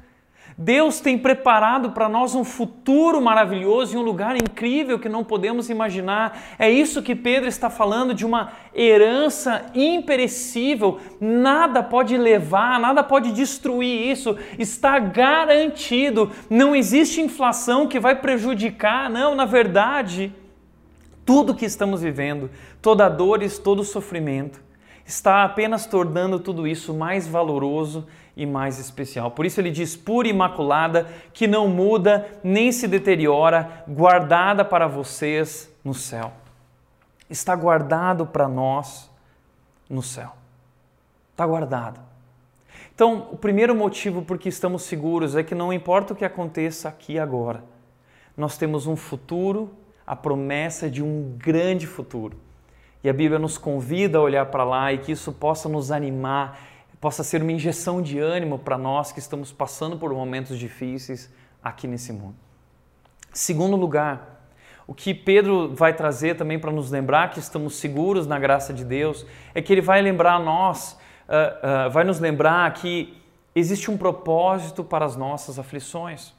[0.64, 5.72] Deus tem preparado para nós um futuro maravilhoso e um lugar incrível que não podemos
[5.72, 6.40] imaginar.
[6.60, 11.00] É isso que Pedro está falando de uma herança imperecível.
[11.20, 14.38] Nada pode levar, nada pode destruir isso.
[14.60, 16.30] Está garantido.
[16.48, 19.10] Não existe inflação que vai prejudicar.
[19.10, 20.32] Não, na verdade,
[21.26, 24.62] tudo que estamos vivendo, toda dor e todo sofrimento,
[25.04, 29.32] está apenas tornando tudo isso mais valoroso e mais especial.
[29.32, 34.88] Por isso ele diz pura e imaculada, que não muda nem se deteriora, guardada para
[34.88, 36.32] vocês no céu.
[37.30, 39.10] Está guardado para nós
[39.90, 40.34] no céu.
[41.32, 42.00] Está guardado.
[42.94, 46.88] Então, o primeiro motivo por que estamos seguros é que não importa o que aconteça
[46.88, 47.64] aqui agora,
[48.36, 49.72] nós temos um futuro,
[50.06, 52.38] a promessa de um grande futuro.
[53.04, 56.60] E a Bíblia nos convida a olhar para lá e que isso possa nos animar
[57.02, 61.88] possa ser uma injeção de ânimo para nós que estamos passando por momentos difíceis aqui
[61.88, 62.36] nesse mundo.
[63.34, 64.46] Segundo lugar,
[64.86, 68.86] o que Pedro vai trazer também para nos lembrar que estamos seguros na graça de
[68.86, 70.94] Deus é que ele vai lembrar nós,
[71.28, 73.18] uh, uh, vai nos lembrar que
[73.56, 76.34] existe um propósito para as nossas aflições.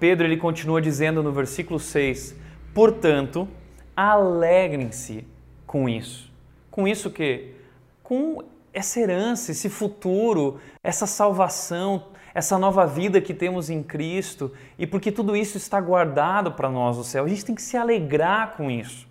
[0.00, 2.34] Pedro ele continua dizendo no versículo 6:
[2.72, 3.46] Portanto,
[3.94, 5.26] alegrem-se
[5.66, 6.32] com isso.
[6.70, 7.54] Com isso que?
[8.02, 14.86] Com essa herança, esse futuro, essa salvação, essa nova vida que temos em Cristo e
[14.86, 17.24] porque tudo isso está guardado para nós no céu.
[17.24, 19.06] A gente tem que se alegrar com isso.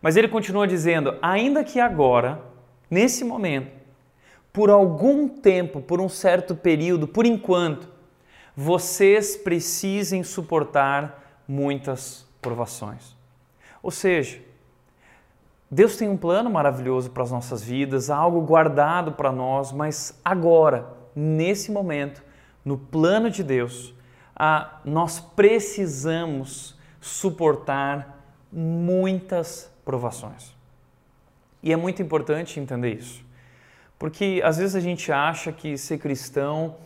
[0.00, 2.40] Mas ele continua dizendo: ainda que agora,
[2.90, 3.70] nesse momento,
[4.52, 7.88] por algum tempo, por um certo período, por enquanto,
[8.56, 13.16] vocês precisem suportar muitas provações.
[13.82, 14.40] Ou seja,
[15.70, 20.86] Deus tem um plano maravilhoso para as nossas vidas, algo guardado para nós, mas agora,
[21.14, 22.22] nesse momento,
[22.64, 23.94] no plano de Deus,
[24.84, 30.56] nós precisamos suportar muitas provações.
[31.62, 33.22] E é muito importante entender isso,
[33.98, 36.76] porque às vezes a gente acha que ser cristão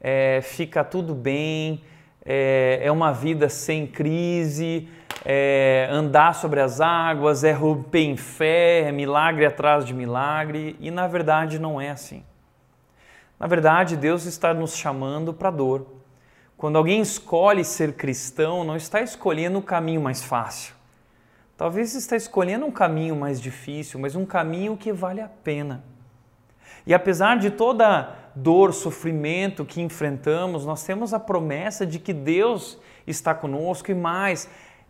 [0.00, 1.82] é, fica tudo bem,
[2.24, 4.88] é, é uma vida sem crise,
[5.24, 10.90] é andar sobre as águas, é romper em fé, é milagre atrás de milagre, e
[10.90, 12.24] na verdade não é assim.
[13.38, 15.86] Na verdade, Deus está nos chamando para dor.
[16.56, 20.74] Quando alguém escolhe ser cristão, não está escolhendo o caminho mais fácil.
[21.56, 25.84] Talvez está escolhendo um caminho mais difícil, mas um caminho que vale a pena.
[26.86, 32.78] E apesar de toda dor, sofrimento que enfrentamos, nós temos a promessa de que Deus
[33.06, 34.48] está conosco e mais,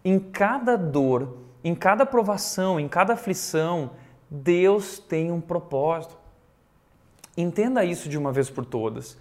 [0.09, 3.91] em cada dor, em cada provação, em cada aflição,
[4.31, 6.17] Deus tem um propósito.
[7.37, 9.19] Entenda isso de uma vez por todas.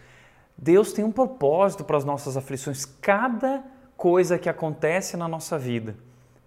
[0.55, 2.85] Deus tem um propósito para as nossas aflições.
[2.85, 3.63] Cada
[3.97, 5.95] coisa que acontece na nossa vida,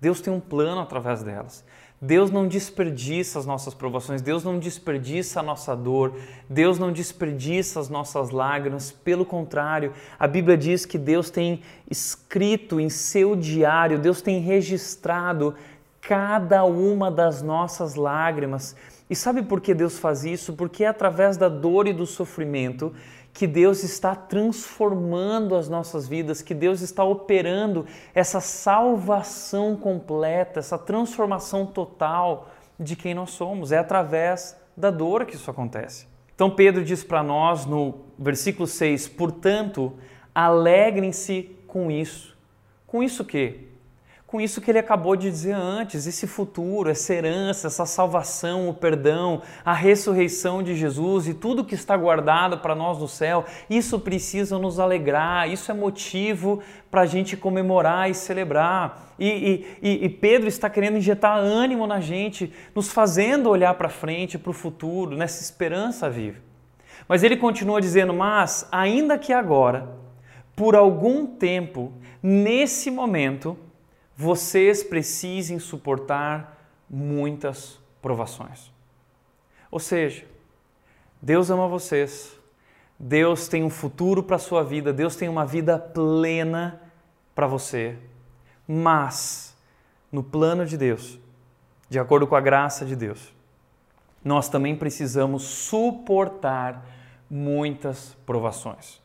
[0.01, 1.65] Deus tem um plano através delas.
[2.01, 6.15] Deus não desperdiça as nossas provações, Deus não desperdiça a nossa dor,
[6.49, 12.79] Deus não desperdiça as nossas lágrimas, pelo contrário, a Bíblia diz que Deus tem escrito
[12.79, 15.57] em seu diário, Deus tem registrado
[16.01, 18.77] cada uma das nossas lágrimas.
[19.11, 20.53] E sabe por que Deus faz isso?
[20.53, 22.95] Porque é através da dor e do sofrimento
[23.33, 30.77] que Deus está transformando as nossas vidas, que Deus está operando essa salvação completa, essa
[30.77, 33.71] transformação total de quem nós somos.
[33.71, 36.07] É através da dor que isso acontece.
[36.35, 39.95] Então Pedro diz para nós no versículo 6: portanto,
[40.35, 42.37] alegrem-se com isso.
[42.87, 43.68] Com isso que?
[44.29, 48.75] Com isso que ele acabou de dizer antes, esse futuro, essa herança, essa salvação, o
[48.75, 53.99] perdão, a ressurreição de Jesus e tudo que está guardado para nós no céu, isso
[53.99, 59.15] precisa nos alegrar, isso é motivo para a gente comemorar e celebrar.
[59.19, 64.37] E, e, e, Pedro está querendo injetar ânimo na gente, nos fazendo olhar para frente,
[64.37, 66.37] para o futuro, nessa esperança viva.
[67.09, 69.89] Mas ele continua dizendo: Mas, ainda que agora,
[70.55, 73.57] por algum tempo, nesse momento,
[74.21, 76.59] vocês precisem suportar
[76.91, 78.73] muitas provações.
[79.71, 80.27] Ou seja,
[81.23, 82.37] Deus ama vocês,
[82.99, 86.83] Deus tem um futuro para a sua vida, Deus tem uma vida plena
[87.33, 87.97] para você,
[88.67, 89.57] mas
[90.11, 91.17] no plano de Deus,
[91.89, 93.33] de acordo com a graça de Deus,
[94.25, 96.85] nós também precisamos suportar
[97.31, 99.01] muitas provações.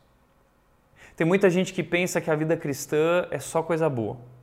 [1.14, 4.33] Tem muita gente que pensa que a vida cristã é só coisa boa.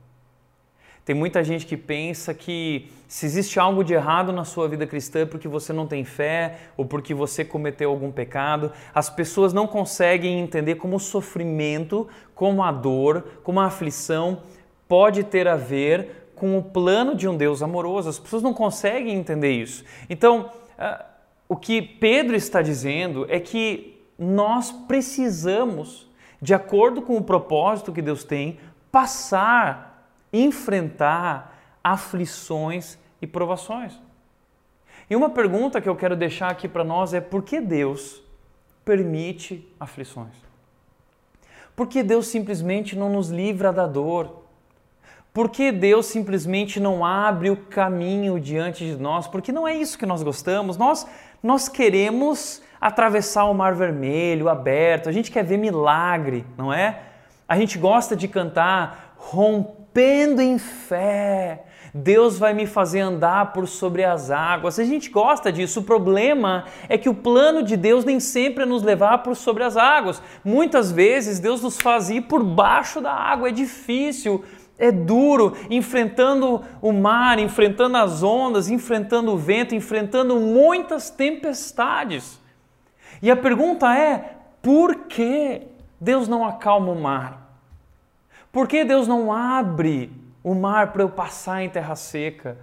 [1.04, 5.20] Tem muita gente que pensa que se existe algo de errado na sua vida cristã
[5.20, 8.72] é porque você não tem fé ou porque você cometeu algum pecado.
[8.94, 14.42] As pessoas não conseguem entender como o sofrimento, como a dor, como a aflição
[14.88, 18.08] pode ter a ver com o plano de um Deus amoroso.
[18.08, 19.84] As pessoas não conseguem entender isso.
[20.08, 21.04] Então, uh,
[21.48, 26.08] o que Pedro está dizendo é que nós precisamos,
[26.40, 28.58] de acordo com o propósito que Deus tem,
[28.90, 29.91] passar
[30.32, 34.00] enfrentar aflições e provações.
[35.10, 38.22] E uma pergunta que eu quero deixar aqui para nós é por que Deus
[38.84, 40.34] permite aflições?
[41.74, 44.42] Por que Deus simplesmente não nos livra da dor?
[45.32, 49.26] Por que Deus simplesmente não abre o caminho diante de nós?
[49.26, 50.76] Porque não é isso que nós gostamos.
[50.76, 51.06] Nós,
[51.42, 57.00] nós queremos atravessar o mar vermelho aberto, a gente quer ver milagre, não é?
[57.48, 61.64] A gente gosta de cantar romper rompendo em fé.
[61.94, 64.78] Deus vai me fazer andar por sobre as águas.
[64.78, 65.80] A gente gosta disso.
[65.80, 69.62] O problema é que o plano de Deus nem sempre é nos levar por sobre
[69.62, 70.22] as águas.
[70.42, 73.48] Muitas vezes Deus nos faz ir por baixo da água.
[73.48, 74.42] É difícil,
[74.78, 82.40] é duro, enfrentando o mar, enfrentando as ondas, enfrentando o vento, enfrentando muitas tempestades.
[83.20, 85.60] E a pergunta é: por que
[86.00, 87.41] Deus não acalma o mar?
[88.52, 90.12] Por que Deus não abre
[90.44, 92.58] o mar para eu passar em terra seca?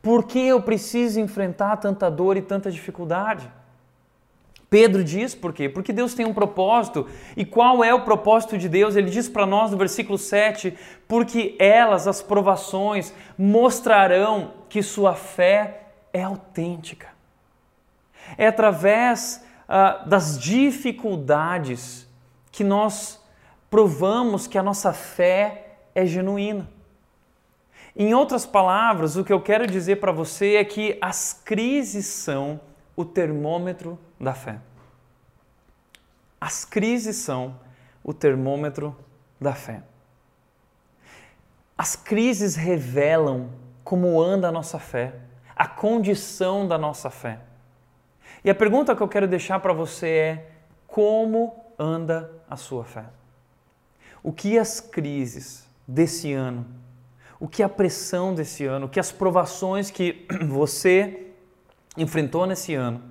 [0.00, 3.50] Por que eu preciso enfrentar tanta dor e tanta dificuldade?
[4.70, 5.68] Pedro diz por quê?
[5.68, 7.08] Porque Deus tem um propósito.
[7.36, 8.96] E qual é o propósito de Deus?
[8.96, 10.76] Ele diz para nós no versículo 7:
[11.08, 17.08] porque elas, as provações, mostrarão que sua fé é autêntica.
[18.36, 22.08] É através uh, das dificuldades
[22.50, 23.23] que nós
[23.74, 26.70] provamos que a nossa fé é genuína.
[27.96, 32.60] Em outras palavras, o que eu quero dizer para você é que as crises são
[32.94, 34.60] o termômetro da fé.
[36.40, 37.58] As crises são
[38.04, 38.96] o termômetro
[39.40, 39.82] da fé.
[41.76, 43.50] As crises revelam
[43.82, 45.16] como anda a nossa fé,
[45.56, 47.40] a condição da nossa fé.
[48.44, 50.50] E a pergunta que eu quero deixar para você é:
[50.86, 53.06] como anda a sua fé?
[54.24, 56.66] O que as crises desse ano,
[57.38, 61.26] o que a pressão desse ano, o que as provações que você
[61.94, 63.02] enfrentou nesse ano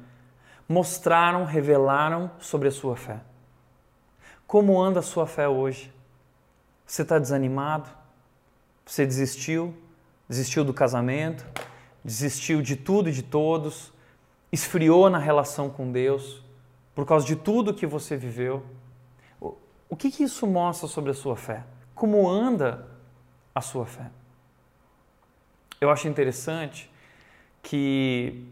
[0.67, 3.21] mostraram, revelaram sobre a sua fé?
[4.47, 5.93] Como anda a sua fé hoje?
[6.83, 7.91] Você está desanimado?
[8.83, 9.71] Você desistiu?
[10.27, 11.45] Desistiu do casamento?
[12.03, 13.93] Desistiu de tudo e de todos?
[14.51, 16.43] Esfriou na relação com Deus
[16.95, 18.63] por causa de tudo que você viveu?
[19.93, 21.63] O que, que isso mostra sobre a sua fé?
[21.93, 22.87] Como anda
[23.53, 24.09] a sua fé?
[25.79, 26.91] Eu acho interessante
[27.61, 28.43] que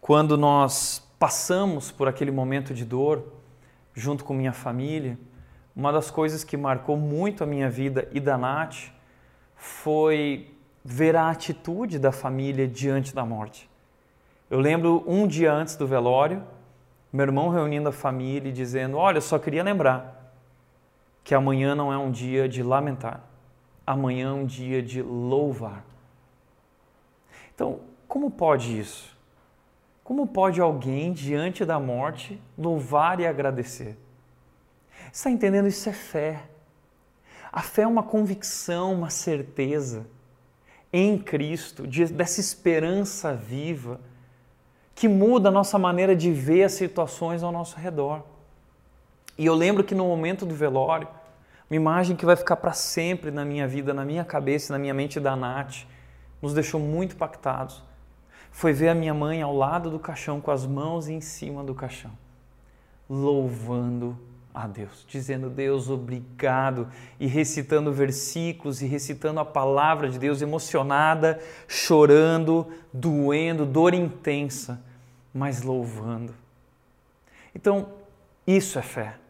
[0.00, 3.30] quando nós passamos por aquele momento de dor,
[3.92, 5.18] junto com minha família,
[5.76, 8.90] uma das coisas que marcou muito a minha vida e da Nath
[9.56, 10.50] foi
[10.82, 13.68] ver a atitude da família diante da morte.
[14.48, 16.42] Eu lembro um dia antes do velório,
[17.12, 20.13] meu irmão reunindo a família e dizendo: Olha, só queria lembrar
[21.24, 23.24] que amanhã não é um dia de lamentar,
[23.86, 25.84] amanhã é um dia de louvar.
[27.54, 29.16] Então, como pode isso?
[30.04, 33.96] Como pode alguém diante da morte louvar e agradecer?
[35.10, 35.66] Está entendendo?
[35.66, 36.44] Isso é fé.
[37.50, 40.06] A fé é uma convicção, uma certeza
[40.92, 44.00] em Cristo, de, dessa esperança viva
[44.94, 48.22] que muda a nossa maneira de ver as situações ao nosso redor.
[49.36, 51.08] E eu lembro que no momento do velório,
[51.68, 54.94] uma imagem que vai ficar para sempre na minha vida, na minha cabeça, na minha
[54.94, 55.86] mente da Nath,
[56.40, 57.82] nos deixou muito impactados.
[58.52, 61.74] Foi ver a minha mãe ao lado do caixão, com as mãos em cima do
[61.74, 62.12] caixão,
[63.10, 64.16] louvando
[64.54, 71.40] a Deus, dizendo Deus obrigado e recitando versículos e recitando a palavra de Deus, emocionada,
[71.66, 74.80] chorando, doendo, dor intensa,
[75.34, 76.32] mas louvando.
[77.52, 77.88] Então,
[78.46, 79.23] isso é fé.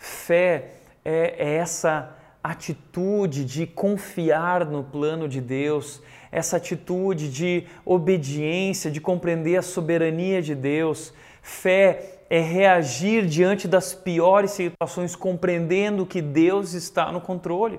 [0.00, 0.70] Fé
[1.04, 8.98] é, é essa atitude de confiar no plano de Deus, essa atitude de obediência, de
[8.98, 11.12] compreender a soberania de Deus.
[11.42, 17.78] Fé é reagir diante das piores situações, compreendendo que Deus está no controle.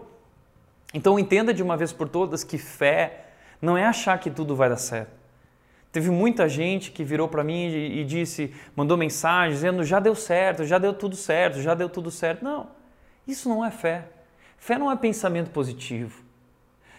[0.94, 3.26] Então entenda de uma vez por todas que fé
[3.60, 5.21] não é achar que tudo vai dar certo.
[5.92, 10.64] Teve muita gente que virou para mim e disse, mandou mensagem dizendo já deu certo,
[10.64, 12.44] já deu tudo certo, já deu tudo certo.
[12.44, 12.70] Não,
[13.28, 14.06] isso não é fé.
[14.58, 16.24] Fé não é pensamento positivo.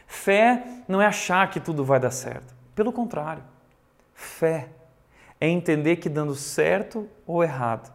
[0.07, 2.55] Fé não é achar que tudo vai dar certo.
[2.75, 3.43] Pelo contrário,
[4.15, 4.69] fé
[5.41, 7.91] é entender que dando certo ou errado,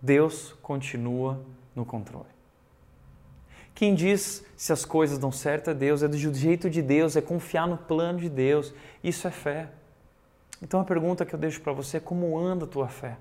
[0.00, 1.40] Deus continua
[1.76, 2.26] no controle.
[3.72, 7.20] Quem diz se as coisas dão certo é Deus, é do jeito de Deus, é
[7.20, 8.74] confiar no plano de Deus.
[9.02, 9.68] Isso é fé.
[10.62, 13.16] Então a pergunta que eu deixo para você é como anda a tua fé?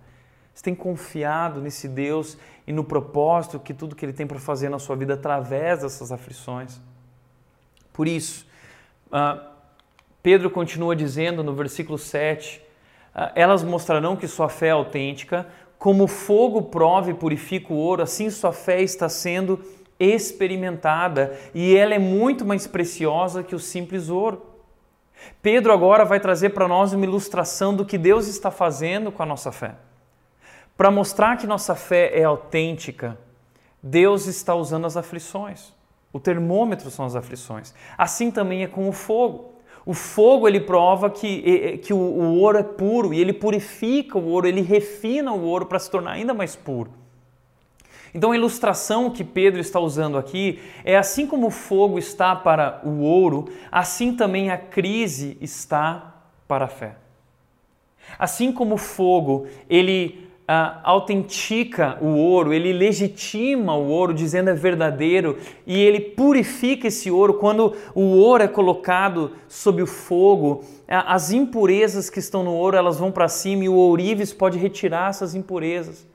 [0.53, 4.69] Você tem confiado nesse Deus e no propósito que tudo que Ele tem para fazer
[4.69, 6.79] na sua vida através dessas aflições?
[7.91, 8.45] Por isso,
[9.07, 9.41] uh,
[10.21, 12.61] Pedro continua dizendo no versículo 7
[13.13, 15.47] ah, elas mostrarão que sua fé é autêntica.
[15.77, 19.59] Como fogo prova e purifica o ouro, assim sua fé está sendo
[19.99, 24.45] experimentada e ela é muito mais preciosa que o simples ouro.
[25.41, 29.25] Pedro agora vai trazer para nós uma ilustração do que Deus está fazendo com a
[29.25, 29.75] nossa fé.
[30.77, 33.17] Para mostrar que nossa fé é autêntica,
[33.81, 35.73] Deus está usando as aflições.
[36.13, 37.73] O termômetro são as aflições.
[37.97, 39.51] Assim também é com o fogo.
[39.85, 44.27] O fogo ele prova que, que o, o ouro é puro e ele purifica o
[44.27, 46.91] ouro, ele refina o ouro para se tornar ainda mais puro.
[48.13, 52.81] Então a ilustração que Pedro está usando aqui é assim como o fogo está para
[52.83, 56.95] o ouro, assim também a crise está para a fé.
[58.19, 64.53] Assim como o fogo, ele uh, autentica o ouro, ele legitima o ouro, dizendo é
[64.53, 67.35] verdadeiro, e ele purifica esse ouro.
[67.35, 72.99] Quando o ouro é colocado sob o fogo, as impurezas que estão no ouro elas
[72.99, 76.10] vão para cima e o ourives pode retirar essas impurezas.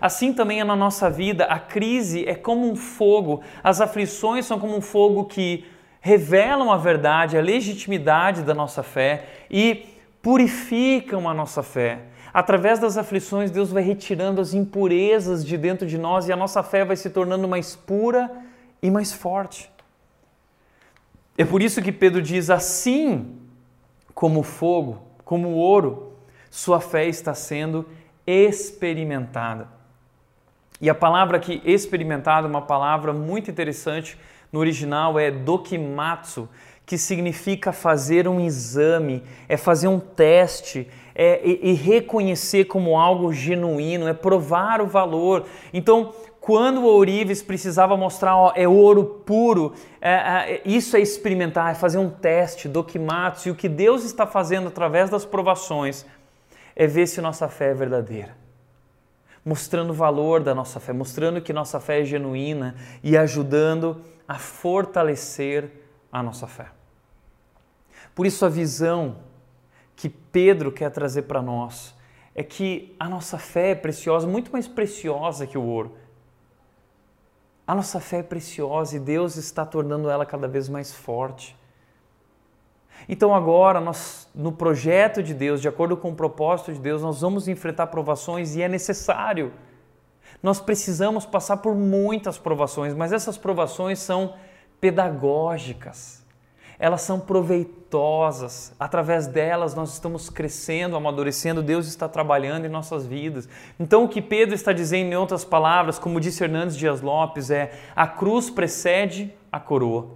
[0.00, 4.58] Assim também é na nossa vida, a crise é como um fogo, as aflições são
[4.58, 5.64] como um fogo que
[6.00, 9.86] revelam a verdade, a legitimidade da nossa fé e
[10.22, 12.00] purificam a nossa fé.
[12.32, 16.62] Através das aflições, Deus vai retirando as impurezas de dentro de nós e a nossa
[16.62, 18.30] fé vai se tornando mais pura
[18.82, 19.70] e mais forte.
[21.36, 23.36] É por isso que Pedro diz: assim
[24.14, 26.12] como fogo, como ouro,
[26.50, 27.88] sua fé está sendo
[28.26, 29.79] experimentada.
[30.80, 34.18] E a palavra aqui, experimentada, é uma palavra muito interessante.
[34.50, 36.48] No original é dokimatsu,
[36.86, 43.32] que significa fazer um exame, é fazer um teste, é, e, e reconhecer como algo
[43.32, 45.44] genuíno, é provar o valor.
[45.72, 51.70] Então, quando o ourives precisava mostrar ó, é ouro puro, é, é, isso é experimentar,
[51.70, 56.06] é fazer um teste, doquimatos, e o que Deus está fazendo através das provações
[56.74, 58.39] é ver se nossa fé é verdadeira.
[59.44, 64.38] Mostrando o valor da nossa fé, mostrando que nossa fé é genuína e ajudando a
[64.38, 65.70] fortalecer
[66.12, 66.66] a nossa fé.
[68.14, 69.16] Por isso, a visão
[69.96, 71.94] que Pedro quer trazer para nós
[72.34, 75.96] é que a nossa fé é preciosa, muito mais preciosa que o ouro.
[77.66, 81.56] A nossa fé é preciosa e Deus está tornando ela cada vez mais forte.
[83.08, 87.20] Então agora, nós, no projeto de Deus, de acordo com o propósito de Deus, nós
[87.20, 89.52] vamos enfrentar provações e é necessário.
[90.42, 94.34] Nós precisamos passar por muitas provações, mas essas provações são
[94.80, 96.20] pedagógicas
[96.80, 98.72] elas são proveitosas.
[98.80, 103.46] Através delas nós estamos crescendo, amadurecendo, Deus está trabalhando em nossas vidas.
[103.78, 107.70] Então o que Pedro está dizendo em outras palavras, como disse Hernandes Dias Lopes, é:
[107.94, 110.08] a cruz precede a coroa.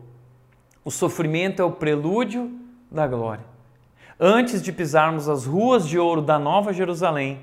[0.83, 2.51] O sofrimento é o prelúdio
[2.95, 3.45] da glória.
[4.19, 7.41] Antes de pisarmos as ruas de ouro da Nova Jerusalém,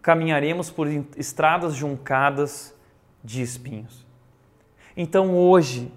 [0.00, 0.86] caminharemos por
[1.16, 2.74] estradas juncadas
[3.24, 4.06] de espinhos.
[4.96, 5.90] Então hoje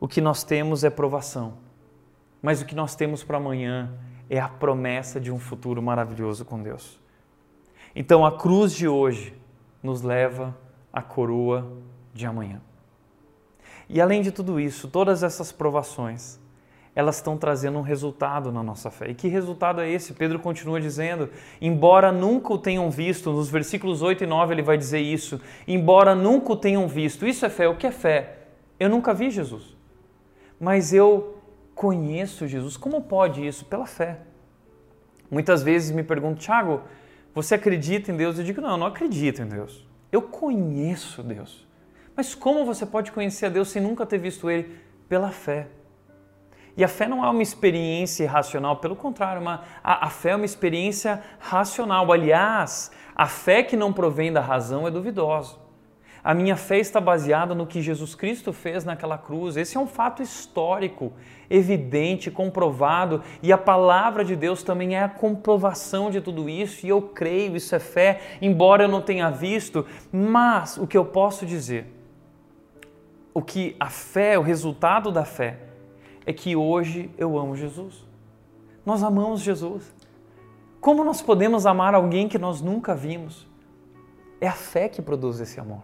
[0.00, 1.58] o que nós temos é provação
[2.42, 3.92] mas o que nós temos para amanhã
[4.28, 6.98] é a promessa de um futuro maravilhoso com Deus.
[7.94, 9.34] Então a cruz de hoje
[9.82, 10.56] nos leva
[10.92, 11.70] à coroa
[12.14, 12.60] de amanhã.
[13.88, 16.39] E além de tudo isso, todas essas provações,
[16.94, 19.10] elas estão trazendo um resultado na nossa fé.
[19.10, 20.12] E que resultado é esse?
[20.12, 21.30] Pedro continua dizendo:
[21.60, 26.14] embora nunca o tenham visto, nos versículos 8 e 9 ele vai dizer isso, embora
[26.14, 27.26] nunca o tenham visto.
[27.26, 27.68] Isso é fé.
[27.68, 28.38] O que é fé?
[28.78, 29.76] Eu nunca vi Jesus,
[30.58, 31.38] mas eu
[31.74, 32.76] conheço Jesus.
[32.76, 33.64] Como pode isso?
[33.64, 34.18] Pela fé.
[35.30, 36.82] Muitas vezes me perguntam, Tiago,
[37.32, 38.38] você acredita em Deus?
[38.38, 39.86] Eu digo, não, eu não acredito em Deus.
[40.10, 41.66] Eu conheço Deus.
[42.16, 44.76] Mas como você pode conhecer a Deus sem nunca ter visto Ele?
[45.08, 45.68] Pela fé.
[46.80, 50.34] E a fé não é uma experiência irracional, pelo contrário, uma, a, a fé é
[50.34, 52.10] uma experiência racional.
[52.10, 55.56] Aliás, a fé que não provém da razão é duvidosa.
[56.24, 59.58] A minha fé está baseada no que Jesus Cristo fez naquela cruz.
[59.58, 61.12] Esse é um fato histórico,
[61.50, 66.88] evidente, comprovado, e a palavra de Deus também é a comprovação de tudo isso, e
[66.88, 71.44] eu creio, isso é fé, embora eu não tenha visto, mas o que eu posso
[71.44, 71.94] dizer,
[73.34, 75.68] o que a fé, o resultado da fé,
[76.30, 78.06] é que hoje eu amo Jesus.
[78.86, 79.92] Nós amamos Jesus.
[80.80, 83.46] Como nós podemos amar alguém que nós nunca vimos?
[84.40, 85.82] É a fé que produz esse amor.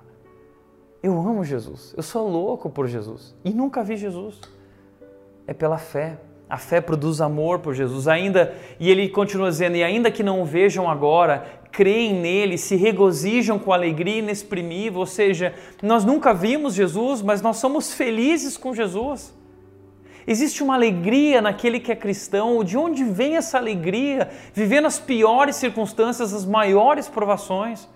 [1.02, 4.40] Eu amo Jesus, eu sou louco por Jesus e nunca vi Jesus.
[5.46, 6.18] É pela fé.
[6.48, 8.06] A fé produz amor por Jesus.
[8.06, 12.76] Ainda, e ele continua dizendo, e ainda que não o vejam agora, creem nele, se
[12.76, 18.72] regozijam com alegria inexprimível, ou seja, nós nunca vimos Jesus, mas nós somos felizes com
[18.72, 19.34] Jesus.
[20.26, 22.64] Existe uma alegria naquele que é cristão.
[22.64, 24.28] De onde vem essa alegria?
[24.52, 27.88] Vivendo as piores circunstâncias, as maiores provações.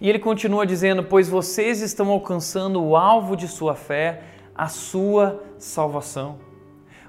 [0.00, 4.22] E ele continua dizendo: Pois vocês estão alcançando o alvo de sua fé,
[4.54, 6.38] a sua salvação.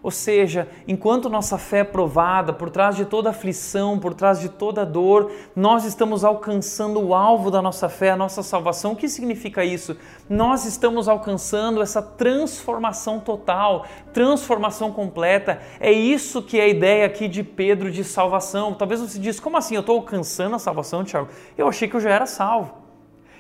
[0.06, 4.50] Ou seja, enquanto nossa fé é provada, por trás de toda aflição, por trás de
[4.50, 8.92] toda dor, nós estamos alcançando o alvo da nossa fé, a nossa salvação.
[8.92, 9.98] O que significa isso?
[10.30, 15.60] Nós estamos alcançando essa transformação total, transformação completa.
[15.80, 18.76] É isso que é a ideia aqui de Pedro de salvação.
[18.76, 19.74] Talvez você diz, como assim?
[19.74, 21.30] Eu estou alcançando a salvação, Tiago?
[21.58, 22.76] Eu achei que eu já era salvo.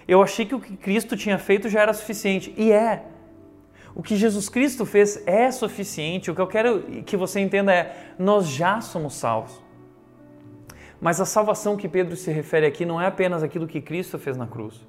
[0.07, 2.51] Eu achei que o que Cristo tinha feito já era suficiente.
[2.57, 3.03] E é.
[3.95, 6.29] O que Jesus Cristo fez é suficiente.
[6.29, 9.63] O que eu quero que você entenda é: nós já somos salvos.
[10.99, 14.35] Mas a salvação que Pedro se refere aqui não é apenas aquilo que Cristo fez
[14.35, 14.81] na cruz,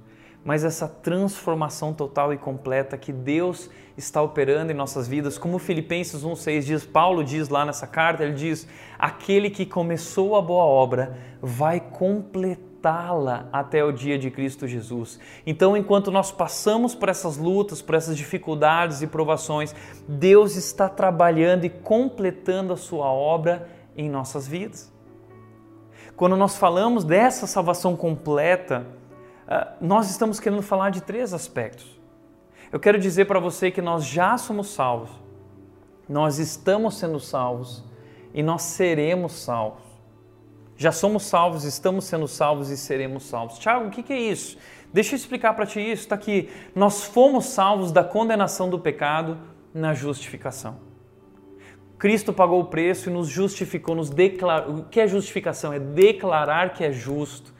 [0.44, 5.36] mas essa transformação total e completa que Deus está operando em nossas vidas.
[5.38, 8.66] Como Filipenses 1,6 diz, Paulo diz lá nessa carta: ele diz,
[8.98, 15.18] aquele que começou a boa obra vai completar sustentá-la até o dia de Cristo Jesus.
[15.44, 19.74] Então, enquanto nós passamos por essas lutas, por essas dificuldades e provações,
[20.06, 24.92] Deus está trabalhando e completando a sua obra em nossas vidas.
[26.16, 28.86] Quando nós falamos dessa salvação completa,
[29.48, 32.00] ah, nós estamos querendo falar de três aspectos.
[32.72, 35.10] Eu quero dizer para você que nós já somos salvos,
[36.08, 37.84] nós estamos sendo salvos
[38.32, 39.85] e nós seremos salvos.
[40.76, 43.58] Já somos salvos, estamos sendo salvos e seremos salvos.
[43.58, 44.58] Tiago, o que, é isso?
[44.92, 46.02] Deixa eu explicar para ti isso.
[46.02, 46.50] Está aqui.
[46.74, 49.38] Nós fomos salvos da condenação do pecado
[49.72, 50.76] na justificação.
[51.98, 54.76] Cristo pagou o preço e nos justificou, nos declarou.
[54.76, 55.72] O que é justificação?
[55.72, 57.54] É declarar que é justo.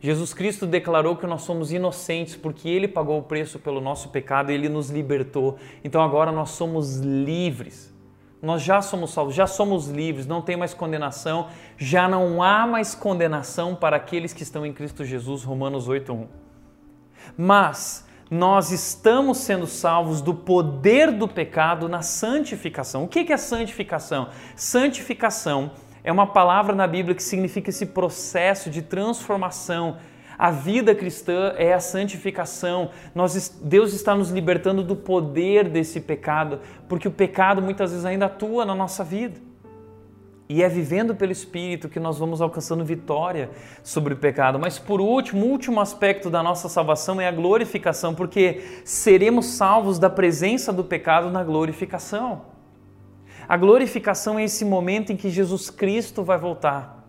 [0.00, 4.50] Jesus Cristo declarou que nós somos inocentes porque ele pagou o preço pelo nosso pecado
[4.50, 5.58] e ele nos libertou.
[5.84, 7.91] Então agora nós somos livres.
[8.42, 12.92] Nós já somos salvos, já somos livres, não tem mais condenação, já não há mais
[12.92, 16.26] condenação para aqueles que estão em Cristo Jesus, Romanos 8:1.
[17.38, 23.04] Mas nós estamos sendo salvos do poder do pecado na santificação.
[23.04, 24.28] O que é santificação?
[24.56, 25.70] Santificação
[26.02, 29.98] é uma palavra na Bíblia que significa esse processo de transformação.
[30.42, 32.90] A vida cristã é a santificação.
[33.14, 38.26] Nós, Deus está nos libertando do poder desse pecado, porque o pecado muitas vezes ainda
[38.26, 39.38] atua na nossa vida.
[40.48, 43.50] E é vivendo pelo Espírito que nós vamos alcançando vitória
[43.84, 44.58] sobre o pecado.
[44.58, 49.96] Mas por último, o último aspecto da nossa salvação é a glorificação, porque seremos salvos
[49.96, 52.46] da presença do pecado na glorificação.
[53.48, 57.06] A glorificação é esse momento em que Jesus Cristo vai voltar.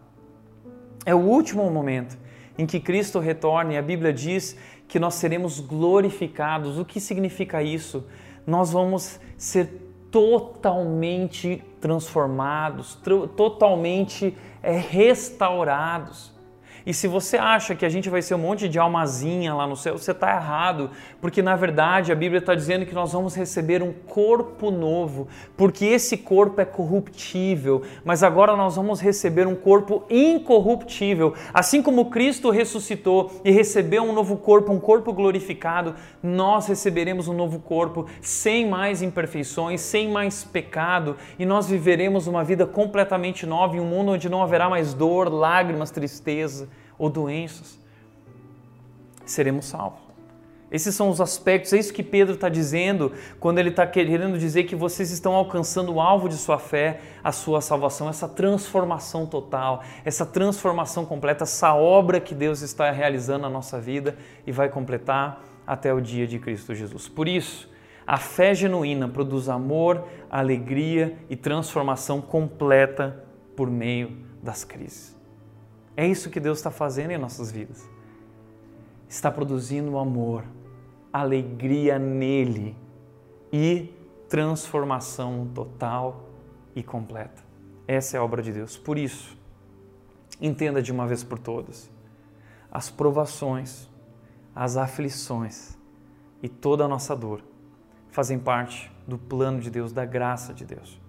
[1.03, 2.21] É o último momento
[2.57, 6.77] em que Cristo retorna e a Bíblia diz que nós seremos glorificados.
[6.77, 8.05] O que significa isso?
[8.45, 12.99] Nós vamos ser totalmente transformados,
[13.35, 16.31] totalmente é, restaurados.
[16.85, 19.75] E se você acha que a gente vai ser um monte de almazinha lá no
[19.75, 20.91] céu, você está errado,
[21.23, 25.85] porque na verdade a Bíblia está dizendo que nós vamos receber um corpo novo, porque
[25.85, 31.33] esse corpo é corruptível, mas agora nós vamos receber um corpo incorruptível.
[31.53, 37.33] Assim como Cristo ressuscitou e recebeu um novo corpo, um corpo glorificado, nós receberemos um
[37.33, 43.77] novo corpo sem mais imperfeições, sem mais pecado, e nós viveremos uma vida completamente nova
[43.77, 46.67] em um mundo onde não haverá mais dor, lágrimas, tristeza
[46.99, 47.79] ou doenças,
[49.25, 50.02] seremos salvos.
[50.73, 54.63] Esses são os aspectos, é isso que Pedro está dizendo quando ele está querendo dizer
[54.63, 59.83] que vocês estão alcançando o alvo de sua fé, a sua salvação, essa transformação total,
[60.03, 64.17] essa transformação completa, essa obra que Deus está realizando na nossa vida
[64.47, 67.07] e vai completar até o dia de Cristo Jesus.
[67.07, 67.69] Por isso,
[68.07, 73.23] a fé genuína produz amor, alegria e transformação completa
[73.55, 75.15] por meio das crises.
[75.95, 77.87] É isso que Deus está fazendo em nossas vidas.
[79.07, 80.43] Está produzindo amor,
[81.13, 82.75] alegria nele
[83.51, 83.93] e
[84.27, 86.27] transformação total
[86.75, 87.43] e completa.
[87.87, 88.75] Essa é a obra de Deus.
[88.75, 89.37] Por isso,
[90.41, 91.87] entenda de uma vez por todas:
[92.71, 93.87] as provações,
[94.55, 95.77] as aflições
[96.41, 97.43] e toda a nossa dor
[98.09, 100.99] fazem parte do plano de Deus, da graça de Deus.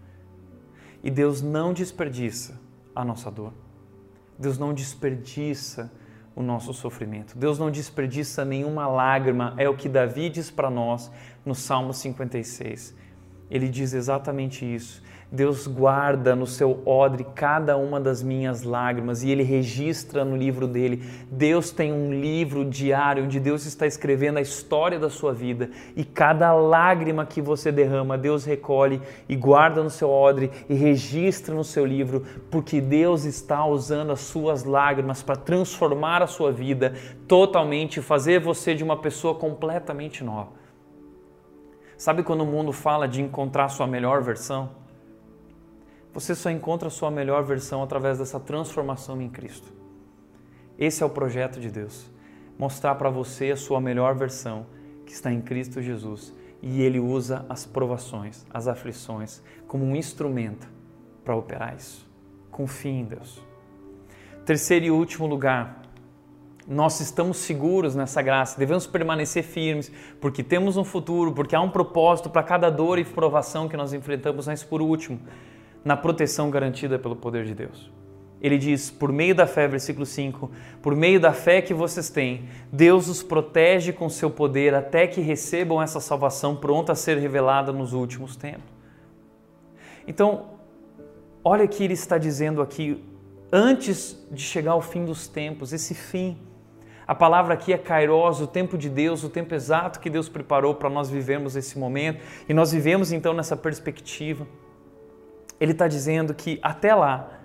[1.02, 2.60] E Deus não desperdiça
[2.94, 3.52] a nossa dor.
[4.38, 5.92] Deus não desperdiça
[6.34, 7.36] o nosso sofrimento.
[7.36, 11.10] Deus não desperdiça nenhuma lágrima, é o que Davi diz para nós
[11.44, 12.94] no Salmo 56.
[13.50, 15.02] Ele diz exatamente isso.
[15.34, 20.68] Deus guarda no seu odre cada uma das minhas lágrimas e ele registra no livro
[20.68, 21.02] dele.
[21.28, 26.04] Deus tem um livro diário onde Deus está escrevendo a história da sua vida e
[26.04, 31.64] cada lágrima que você derrama, Deus recolhe e guarda no seu odre e registra no
[31.64, 36.94] seu livro, porque Deus está usando as suas lágrimas para transformar a sua vida
[37.26, 40.52] totalmente, fazer você de uma pessoa completamente nova.
[41.96, 44.83] Sabe quando o mundo fala de encontrar sua melhor versão?
[46.14, 49.72] Você só encontra a sua melhor versão através dessa transformação em Cristo.
[50.78, 52.08] Esse é o projeto de Deus.
[52.56, 54.64] Mostrar para você a sua melhor versão,
[55.04, 56.32] que está em Cristo Jesus.
[56.62, 60.68] E Ele usa as provações, as aflições, como um instrumento
[61.24, 62.08] para operar isso.
[62.48, 63.42] Confie em Deus.
[64.46, 65.82] Terceiro e último lugar,
[66.66, 69.90] nós estamos seguros nessa graça, devemos permanecer firmes,
[70.20, 73.92] porque temos um futuro, porque há um propósito para cada dor e provação que nós
[73.92, 75.20] enfrentamos, mas por último,
[75.84, 77.92] na proteção garantida pelo poder de Deus.
[78.40, 80.50] Ele diz, por meio da fé, versículo 5,
[80.82, 85.20] por meio da fé que vocês têm, Deus os protege com seu poder até que
[85.20, 88.70] recebam essa salvação pronta a ser revelada nos últimos tempos.
[90.06, 90.50] Então,
[91.42, 93.02] olha o que ele está dizendo aqui,
[93.50, 96.36] antes de chegar ao fim dos tempos, esse fim.
[97.06, 100.74] A palavra aqui é kairos, o tempo de Deus, o tempo exato que Deus preparou
[100.74, 104.46] para nós vivermos esse momento, e nós vivemos então nessa perspectiva
[105.64, 107.40] ele está dizendo que até lá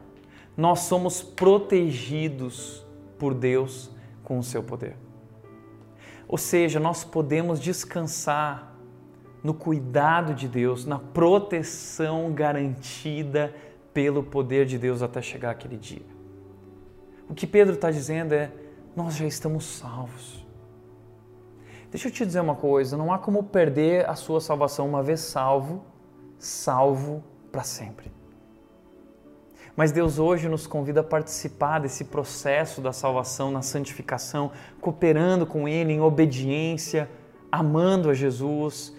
[0.55, 2.86] nós somos protegidos
[3.17, 3.89] por Deus
[4.24, 4.97] com o seu poder.
[6.28, 8.76] Ou seja, nós podemos descansar
[9.41, 13.55] no cuidado de Deus, na proteção garantida
[13.93, 16.05] pelo poder de Deus até chegar aquele dia.
[17.30, 18.51] O que Pedro está dizendo é:
[18.95, 20.45] nós já estamos salvos.
[21.89, 25.22] Deixa eu te dizer uma coisa: não há como perder a sua salvação uma vez
[25.22, 25.86] salvo
[26.39, 27.22] salvo
[27.52, 28.12] para sempre.
[29.76, 35.68] Mas Deus hoje nos convida a participar desse processo da salvação, na santificação, cooperando com
[35.68, 37.10] Ele em obediência,
[37.52, 38.93] amando a Jesus,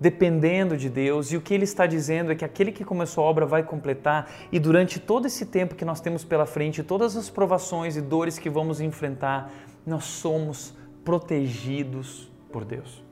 [0.00, 1.30] dependendo de Deus.
[1.30, 4.28] E o que Ele está dizendo é que aquele que começou a obra vai completar,
[4.50, 8.38] e durante todo esse tempo que nós temos pela frente, todas as provações e dores
[8.38, 9.52] que vamos enfrentar,
[9.86, 10.74] nós somos
[11.04, 13.02] protegidos por Deus.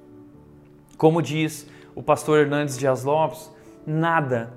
[0.98, 3.50] Como diz o pastor Hernandes Dias Lopes,
[3.86, 4.52] nada,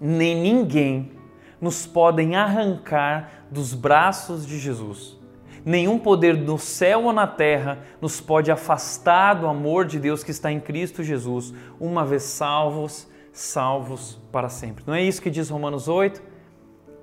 [0.00, 1.12] nem ninguém
[1.60, 5.18] nos podem arrancar dos braços de Jesus.
[5.64, 10.30] Nenhum poder no céu ou na terra nos pode afastar do amor de Deus que
[10.30, 14.84] está em Cristo Jesus, uma vez salvos, salvos para sempre.
[14.86, 16.22] Não é isso que diz Romanos 8?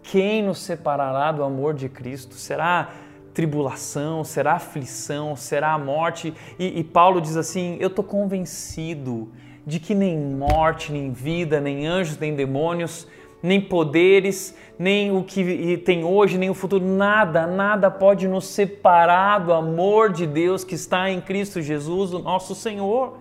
[0.02, 2.34] Quem nos separará do amor de Cristo?
[2.34, 2.90] Será
[3.34, 6.34] tribulação, será aflição, será a morte?
[6.58, 9.32] E, e Paulo diz assim: Eu estou convencido
[9.68, 13.08] de que nem morte, nem vida, nem anjos, nem demônios
[13.42, 19.40] nem poderes, nem o que tem hoje, nem o futuro, nada, nada pode nos separar
[19.40, 23.18] do amor de Deus que está em Cristo Jesus, o nosso Senhor.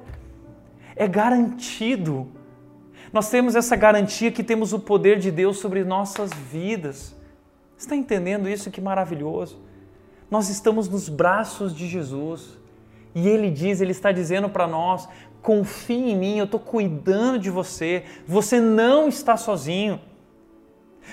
[0.94, 2.28] É garantido.
[3.12, 7.14] Nós temos essa garantia que temos o poder de Deus sobre nossas vidas.
[7.76, 8.70] Está entendendo isso?
[8.70, 9.60] Que maravilhoso.
[10.30, 12.58] Nós estamos nos braços de Jesus.
[13.14, 15.08] E Ele diz, Ele está dizendo para nós:
[15.46, 20.00] confie em mim, eu estou cuidando de você, você não está sozinho.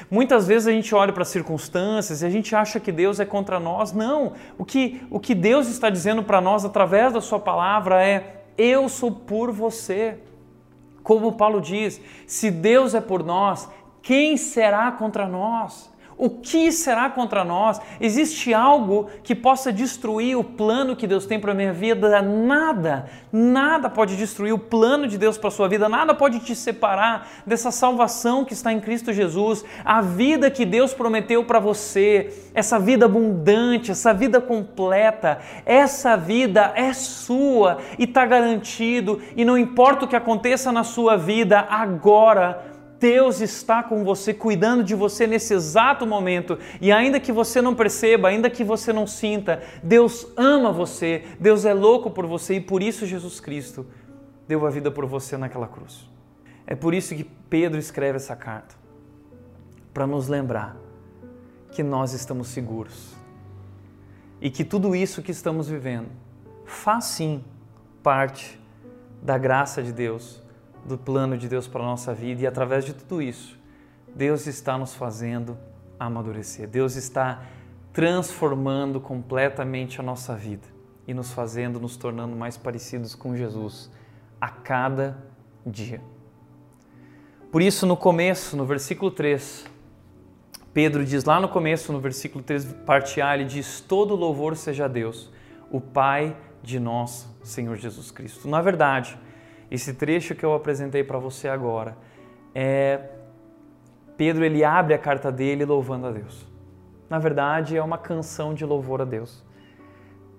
[0.09, 3.25] Muitas vezes a gente olha para as circunstâncias e a gente acha que Deus é
[3.25, 3.93] contra nós.
[3.93, 8.45] Não, o que, o que Deus está dizendo para nós através da Sua palavra é:
[8.57, 10.17] Eu sou por você.
[11.03, 13.69] Como Paulo diz, se Deus é por nós,
[14.01, 15.92] quem será contra nós?
[16.17, 17.79] O que será contra nós?
[17.99, 22.21] Existe algo que possa destruir o plano que Deus tem para a minha vida?
[22.21, 26.55] Nada, nada pode destruir o plano de Deus para a sua vida, nada pode te
[26.55, 32.33] separar dessa salvação que está em Cristo Jesus, a vida que Deus prometeu para você,
[32.53, 39.57] essa vida abundante, essa vida completa, essa vida é sua e está garantido, e não
[39.57, 42.72] importa o que aconteça na sua vida agora,
[43.03, 46.57] Deus está com você, cuidando de você nesse exato momento.
[46.79, 51.65] E ainda que você não perceba, ainda que você não sinta, Deus ama você, Deus
[51.65, 53.85] é louco por você e por isso Jesus Cristo
[54.47, 56.09] deu a vida por você naquela cruz.
[56.65, 58.73] É por isso que Pedro escreve essa carta
[59.93, 60.77] para nos lembrar
[61.73, 63.17] que nós estamos seguros
[64.39, 66.07] e que tudo isso que estamos vivendo
[66.65, 67.43] faz sim
[68.01, 68.57] parte
[69.21, 70.42] da graça de Deus
[70.85, 73.57] do plano de Deus para a nossa vida e através de tudo isso,
[74.15, 75.57] Deus está nos fazendo
[75.99, 76.67] amadurecer.
[76.67, 77.43] Deus está
[77.91, 80.67] transformando completamente a nossa vida
[81.07, 83.91] e nos fazendo, nos tornando mais parecidos com Jesus
[84.39, 85.17] a cada
[85.65, 86.01] dia.
[87.51, 89.65] Por isso, no começo, no versículo 3,
[90.73, 94.85] Pedro diz lá no começo, no versículo 3, parte A, ele diz: Todo louvor seja
[94.85, 95.31] a Deus,
[95.69, 98.47] o Pai de nosso Senhor Jesus Cristo.
[98.47, 99.17] Na verdade,
[99.73, 101.97] esse trecho que eu apresentei para você agora
[102.53, 103.09] é
[104.15, 106.45] Pedro ele abre a carta dele louvando a Deus.
[107.09, 109.43] Na verdade, é uma canção de louvor a Deus.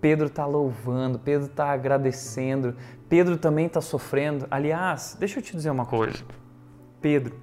[0.00, 2.76] Pedro está louvando, Pedro está agradecendo,
[3.08, 4.46] Pedro também está sofrendo.
[4.48, 6.24] Aliás, deixa eu te dizer uma coisa.
[7.00, 7.34] Pedro,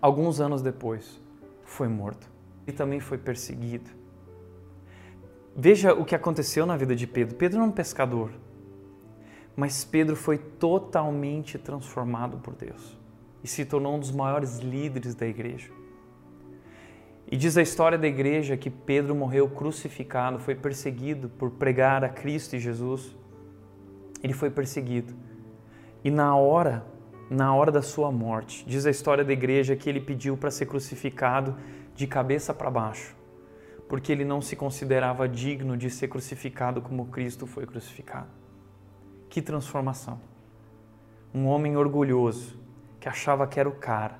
[0.00, 1.20] alguns anos depois,
[1.64, 2.26] foi morto.
[2.66, 3.90] e também foi perseguido.
[5.54, 7.34] Veja o que aconteceu na vida de Pedro.
[7.34, 8.30] Pedro era um pescador,
[9.58, 12.96] mas Pedro foi totalmente transformado por Deus
[13.42, 15.68] e se tornou um dos maiores líderes da igreja.
[17.28, 22.08] E diz a história da igreja que Pedro morreu crucificado, foi perseguido por pregar a
[22.08, 23.16] Cristo e Jesus.
[24.22, 25.12] Ele foi perseguido.
[26.04, 26.86] E na hora,
[27.28, 30.66] na hora da sua morte, diz a história da igreja que ele pediu para ser
[30.66, 31.56] crucificado
[31.96, 33.16] de cabeça para baixo,
[33.88, 38.38] porque ele não se considerava digno de ser crucificado como Cristo foi crucificado.
[39.28, 40.20] Que transformação!
[41.34, 42.58] Um homem orgulhoso
[42.98, 44.18] que achava que era o cara,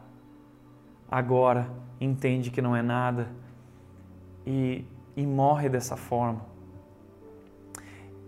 [1.11, 3.29] agora entende que não é nada
[4.47, 4.85] e,
[5.17, 6.47] e morre dessa forma.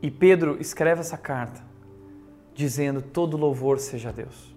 [0.02, 1.62] E Pedro escreve essa carta
[2.54, 4.54] dizendo: todo louvor seja a Deus,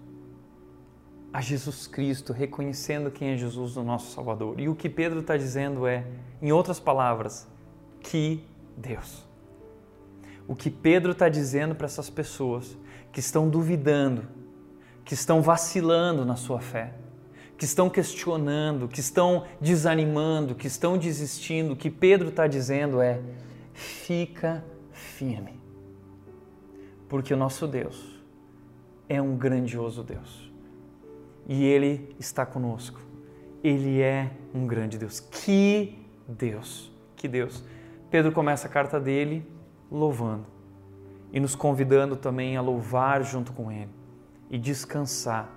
[1.33, 4.59] a Jesus Cristo, reconhecendo quem é Jesus, o nosso Salvador.
[4.59, 6.05] E o que Pedro está dizendo é,
[6.41, 7.47] em outras palavras,
[7.99, 8.43] que
[8.77, 9.32] Deus.
[10.47, 12.77] O que Pedro está dizendo para essas pessoas
[13.11, 14.27] que estão duvidando,
[15.05, 16.95] que estão vacilando na sua fé,
[17.57, 23.21] que estão questionando, que estão desanimando, que estão desistindo, o que Pedro está dizendo é:
[23.73, 25.59] fica firme,
[27.07, 28.21] porque o nosso Deus
[29.07, 30.51] é um grandioso Deus.
[31.47, 32.99] e Ele está conosco.
[33.63, 35.19] Ele é um grande Deus.
[35.19, 36.91] Que Deus!
[37.15, 37.63] Que Deus!
[38.09, 39.45] Pedro começa a carta dele
[39.91, 40.45] louvando
[41.31, 43.89] e nos convidando também a louvar junto com Ele
[44.49, 45.49] e descansar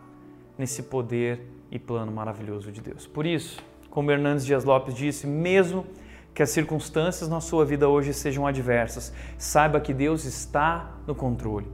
[0.58, 3.06] nesse poder e plano maravilhoso de Deus.
[3.06, 5.86] Por isso, como Hernandes Dias Lopes disse, mesmo
[6.34, 11.66] que as circunstâncias na sua vida hoje sejam adversas, saiba que Deus está no controle.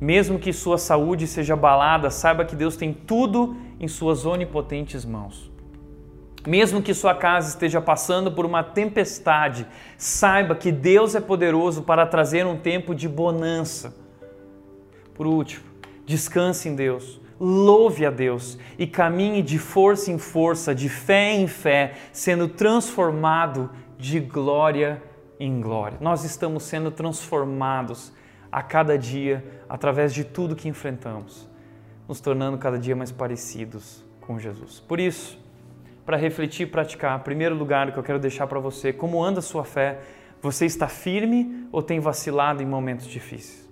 [0.00, 5.50] Mesmo que sua saúde seja abalada, saiba que Deus tem tudo em suas onipotentes mãos.
[6.46, 9.66] Mesmo que sua casa esteja passando por uma tempestade,
[9.98, 13.94] saiba que Deus é poderoso para trazer um tempo de bonança.
[15.12, 15.64] Por último,
[16.04, 21.48] descanse em Deus, louve a Deus e caminhe de força em força, de fé em
[21.48, 25.02] fé, sendo transformado de glória
[25.40, 25.98] em glória.
[26.00, 28.12] Nós estamos sendo transformados
[28.52, 31.48] a cada dia através de tudo que enfrentamos,
[32.06, 34.80] nos tornando cada dia mais parecidos com Jesus.
[34.80, 35.38] Por isso,
[36.06, 39.42] para refletir e praticar, primeiro lugar que eu quero deixar para você, como anda a
[39.42, 39.98] sua fé?
[40.40, 43.68] Você está firme ou tem vacilado em momentos difíceis?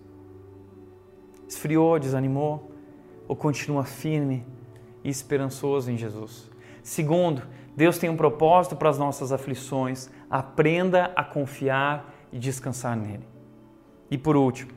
[1.48, 2.72] Esfriou, desanimou
[3.28, 4.44] ou continua firme
[5.04, 6.50] e esperançoso em Jesus?
[6.82, 7.42] Segundo,
[7.76, 10.10] Deus tem um propósito para as nossas aflições.
[10.28, 13.26] Aprenda a confiar e descansar nele.
[14.10, 14.72] E por último,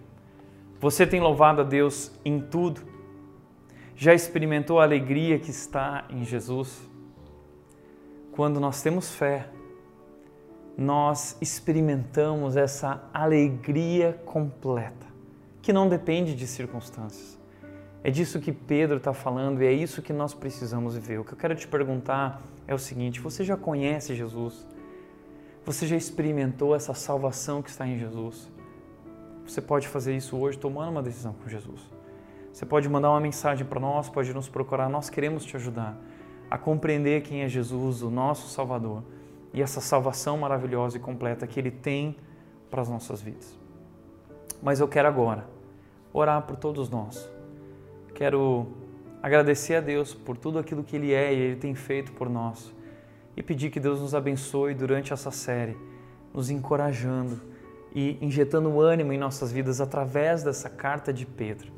[0.79, 2.81] você tem louvado a Deus em tudo?
[3.95, 6.86] Já experimentou a alegria que está em Jesus?
[8.37, 9.47] Quando nós temos fé,
[10.77, 15.07] nós experimentamos essa alegria completa,
[15.59, 17.35] que não depende de circunstâncias.
[18.03, 21.17] É disso que Pedro está falando e é isso que nós precisamos viver.
[21.17, 24.67] O que eu quero te perguntar é o seguinte: você já conhece Jesus?
[25.65, 28.51] Você já experimentou essa salvação que está em Jesus?
[29.47, 31.81] Você pode fazer isso hoje tomando uma decisão com Jesus.
[32.53, 35.97] Você pode mandar uma mensagem para nós, pode nos procurar, nós queremos te ajudar
[36.49, 39.03] a compreender quem é Jesus, o nosso Salvador,
[39.53, 42.15] e essa salvação maravilhosa e completa que Ele tem
[42.69, 43.57] para as nossas vidas.
[44.61, 45.45] Mas eu quero agora
[46.13, 47.29] orar por todos nós.
[48.13, 48.67] Quero
[49.21, 52.73] agradecer a Deus por tudo aquilo que Ele é e Ele tem feito por nós
[53.35, 55.77] e pedir que Deus nos abençoe durante essa série,
[56.33, 57.39] nos encorajando
[57.93, 61.76] e injetando ânimo em nossas vidas através dessa carta de Pedro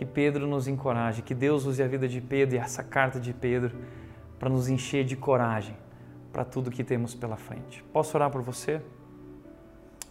[0.00, 3.34] que Pedro nos encoraje, que Deus use a vida de Pedro e essa carta de
[3.34, 3.76] Pedro
[4.38, 5.76] para nos encher de coragem
[6.32, 7.84] para tudo que temos pela frente.
[7.92, 8.80] Posso orar por você?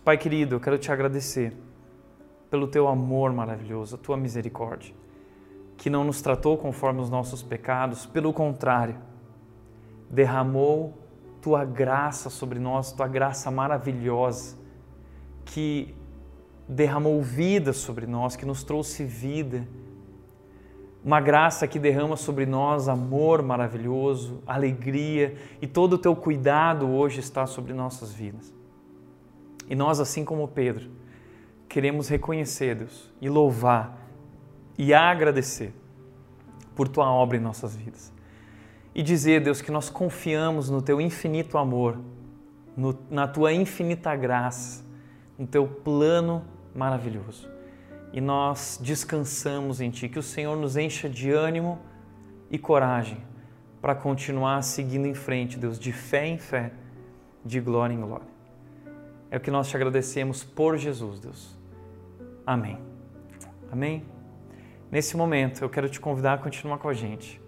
[0.05, 1.57] Pai querido, eu quero te agradecer
[2.51, 4.93] pelo teu amor maravilhoso, a tua misericórdia,
[5.75, 8.95] que não nos tratou conforme os nossos pecados, pelo contrário,
[10.07, 10.99] derramou
[11.41, 14.55] tua graça sobre nós, tua graça maravilhosa,
[15.45, 15.95] que
[16.69, 19.67] derramou vida sobre nós, que nos trouxe vida.
[21.03, 27.19] Uma graça que derrama sobre nós amor maravilhoso, alegria e todo o teu cuidado hoje
[27.19, 28.53] está sobre nossas vidas.
[29.67, 30.89] E nós, assim como Pedro,
[31.67, 33.97] queremos reconhecer, Deus, e louvar
[34.77, 35.73] e agradecer
[36.75, 38.13] por tua obra em nossas vidas.
[38.93, 41.97] E dizer, Deus, que nós confiamos no teu infinito amor,
[42.75, 44.83] no, na tua infinita graça,
[45.37, 46.43] no teu plano
[46.79, 47.47] maravilhoso.
[48.13, 51.77] E nós descansamos em Ti, que o Senhor nos encha de ânimo
[52.49, 53.19] e coragem
[53.81, 56.71] para continuar seguindo em frente, Deus, de fé em fé,
[57.45, 58.27] de glória em glória.
[59.29, 61.57] É o que nós te agradecemos por Jesus, Deus.
[62.45, 62.79] Amém.
[63.71, 64.03] Amém?
[64.89, 67.39] Nesse momento, eu quero te convidar a continuar com a gente,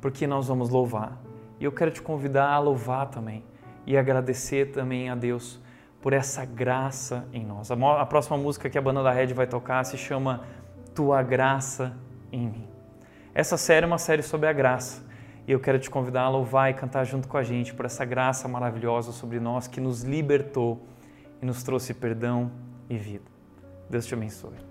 [0.00, 1.20] porque nós vamos louvar.
[1.58, 3.44] E eu quero te convidar a louvar também
[3.86, 5.60] e agradecer também a Deus
[6.00, 7.70] por essa graça em nós.
[7.70, 10.42] A próxima música que a banda da Red vai tocar se chama
[10.94, 11.96] Tua Graça
[12.32, 12.68] em Mim.
[13.34, 15.02] Essa série é uma série sobre a graça
[15.46, 18.04] e eu quero te convidar a louvar e cantar junto com a gente por essa
[18.04, 20.86] graça maravilhosa sobre nós que nos libertou
[21.40, 22.50] e nos trouxe perdão
[22.88, 23.30] e vida.
[23.88, 24.69] Deus te abençoe.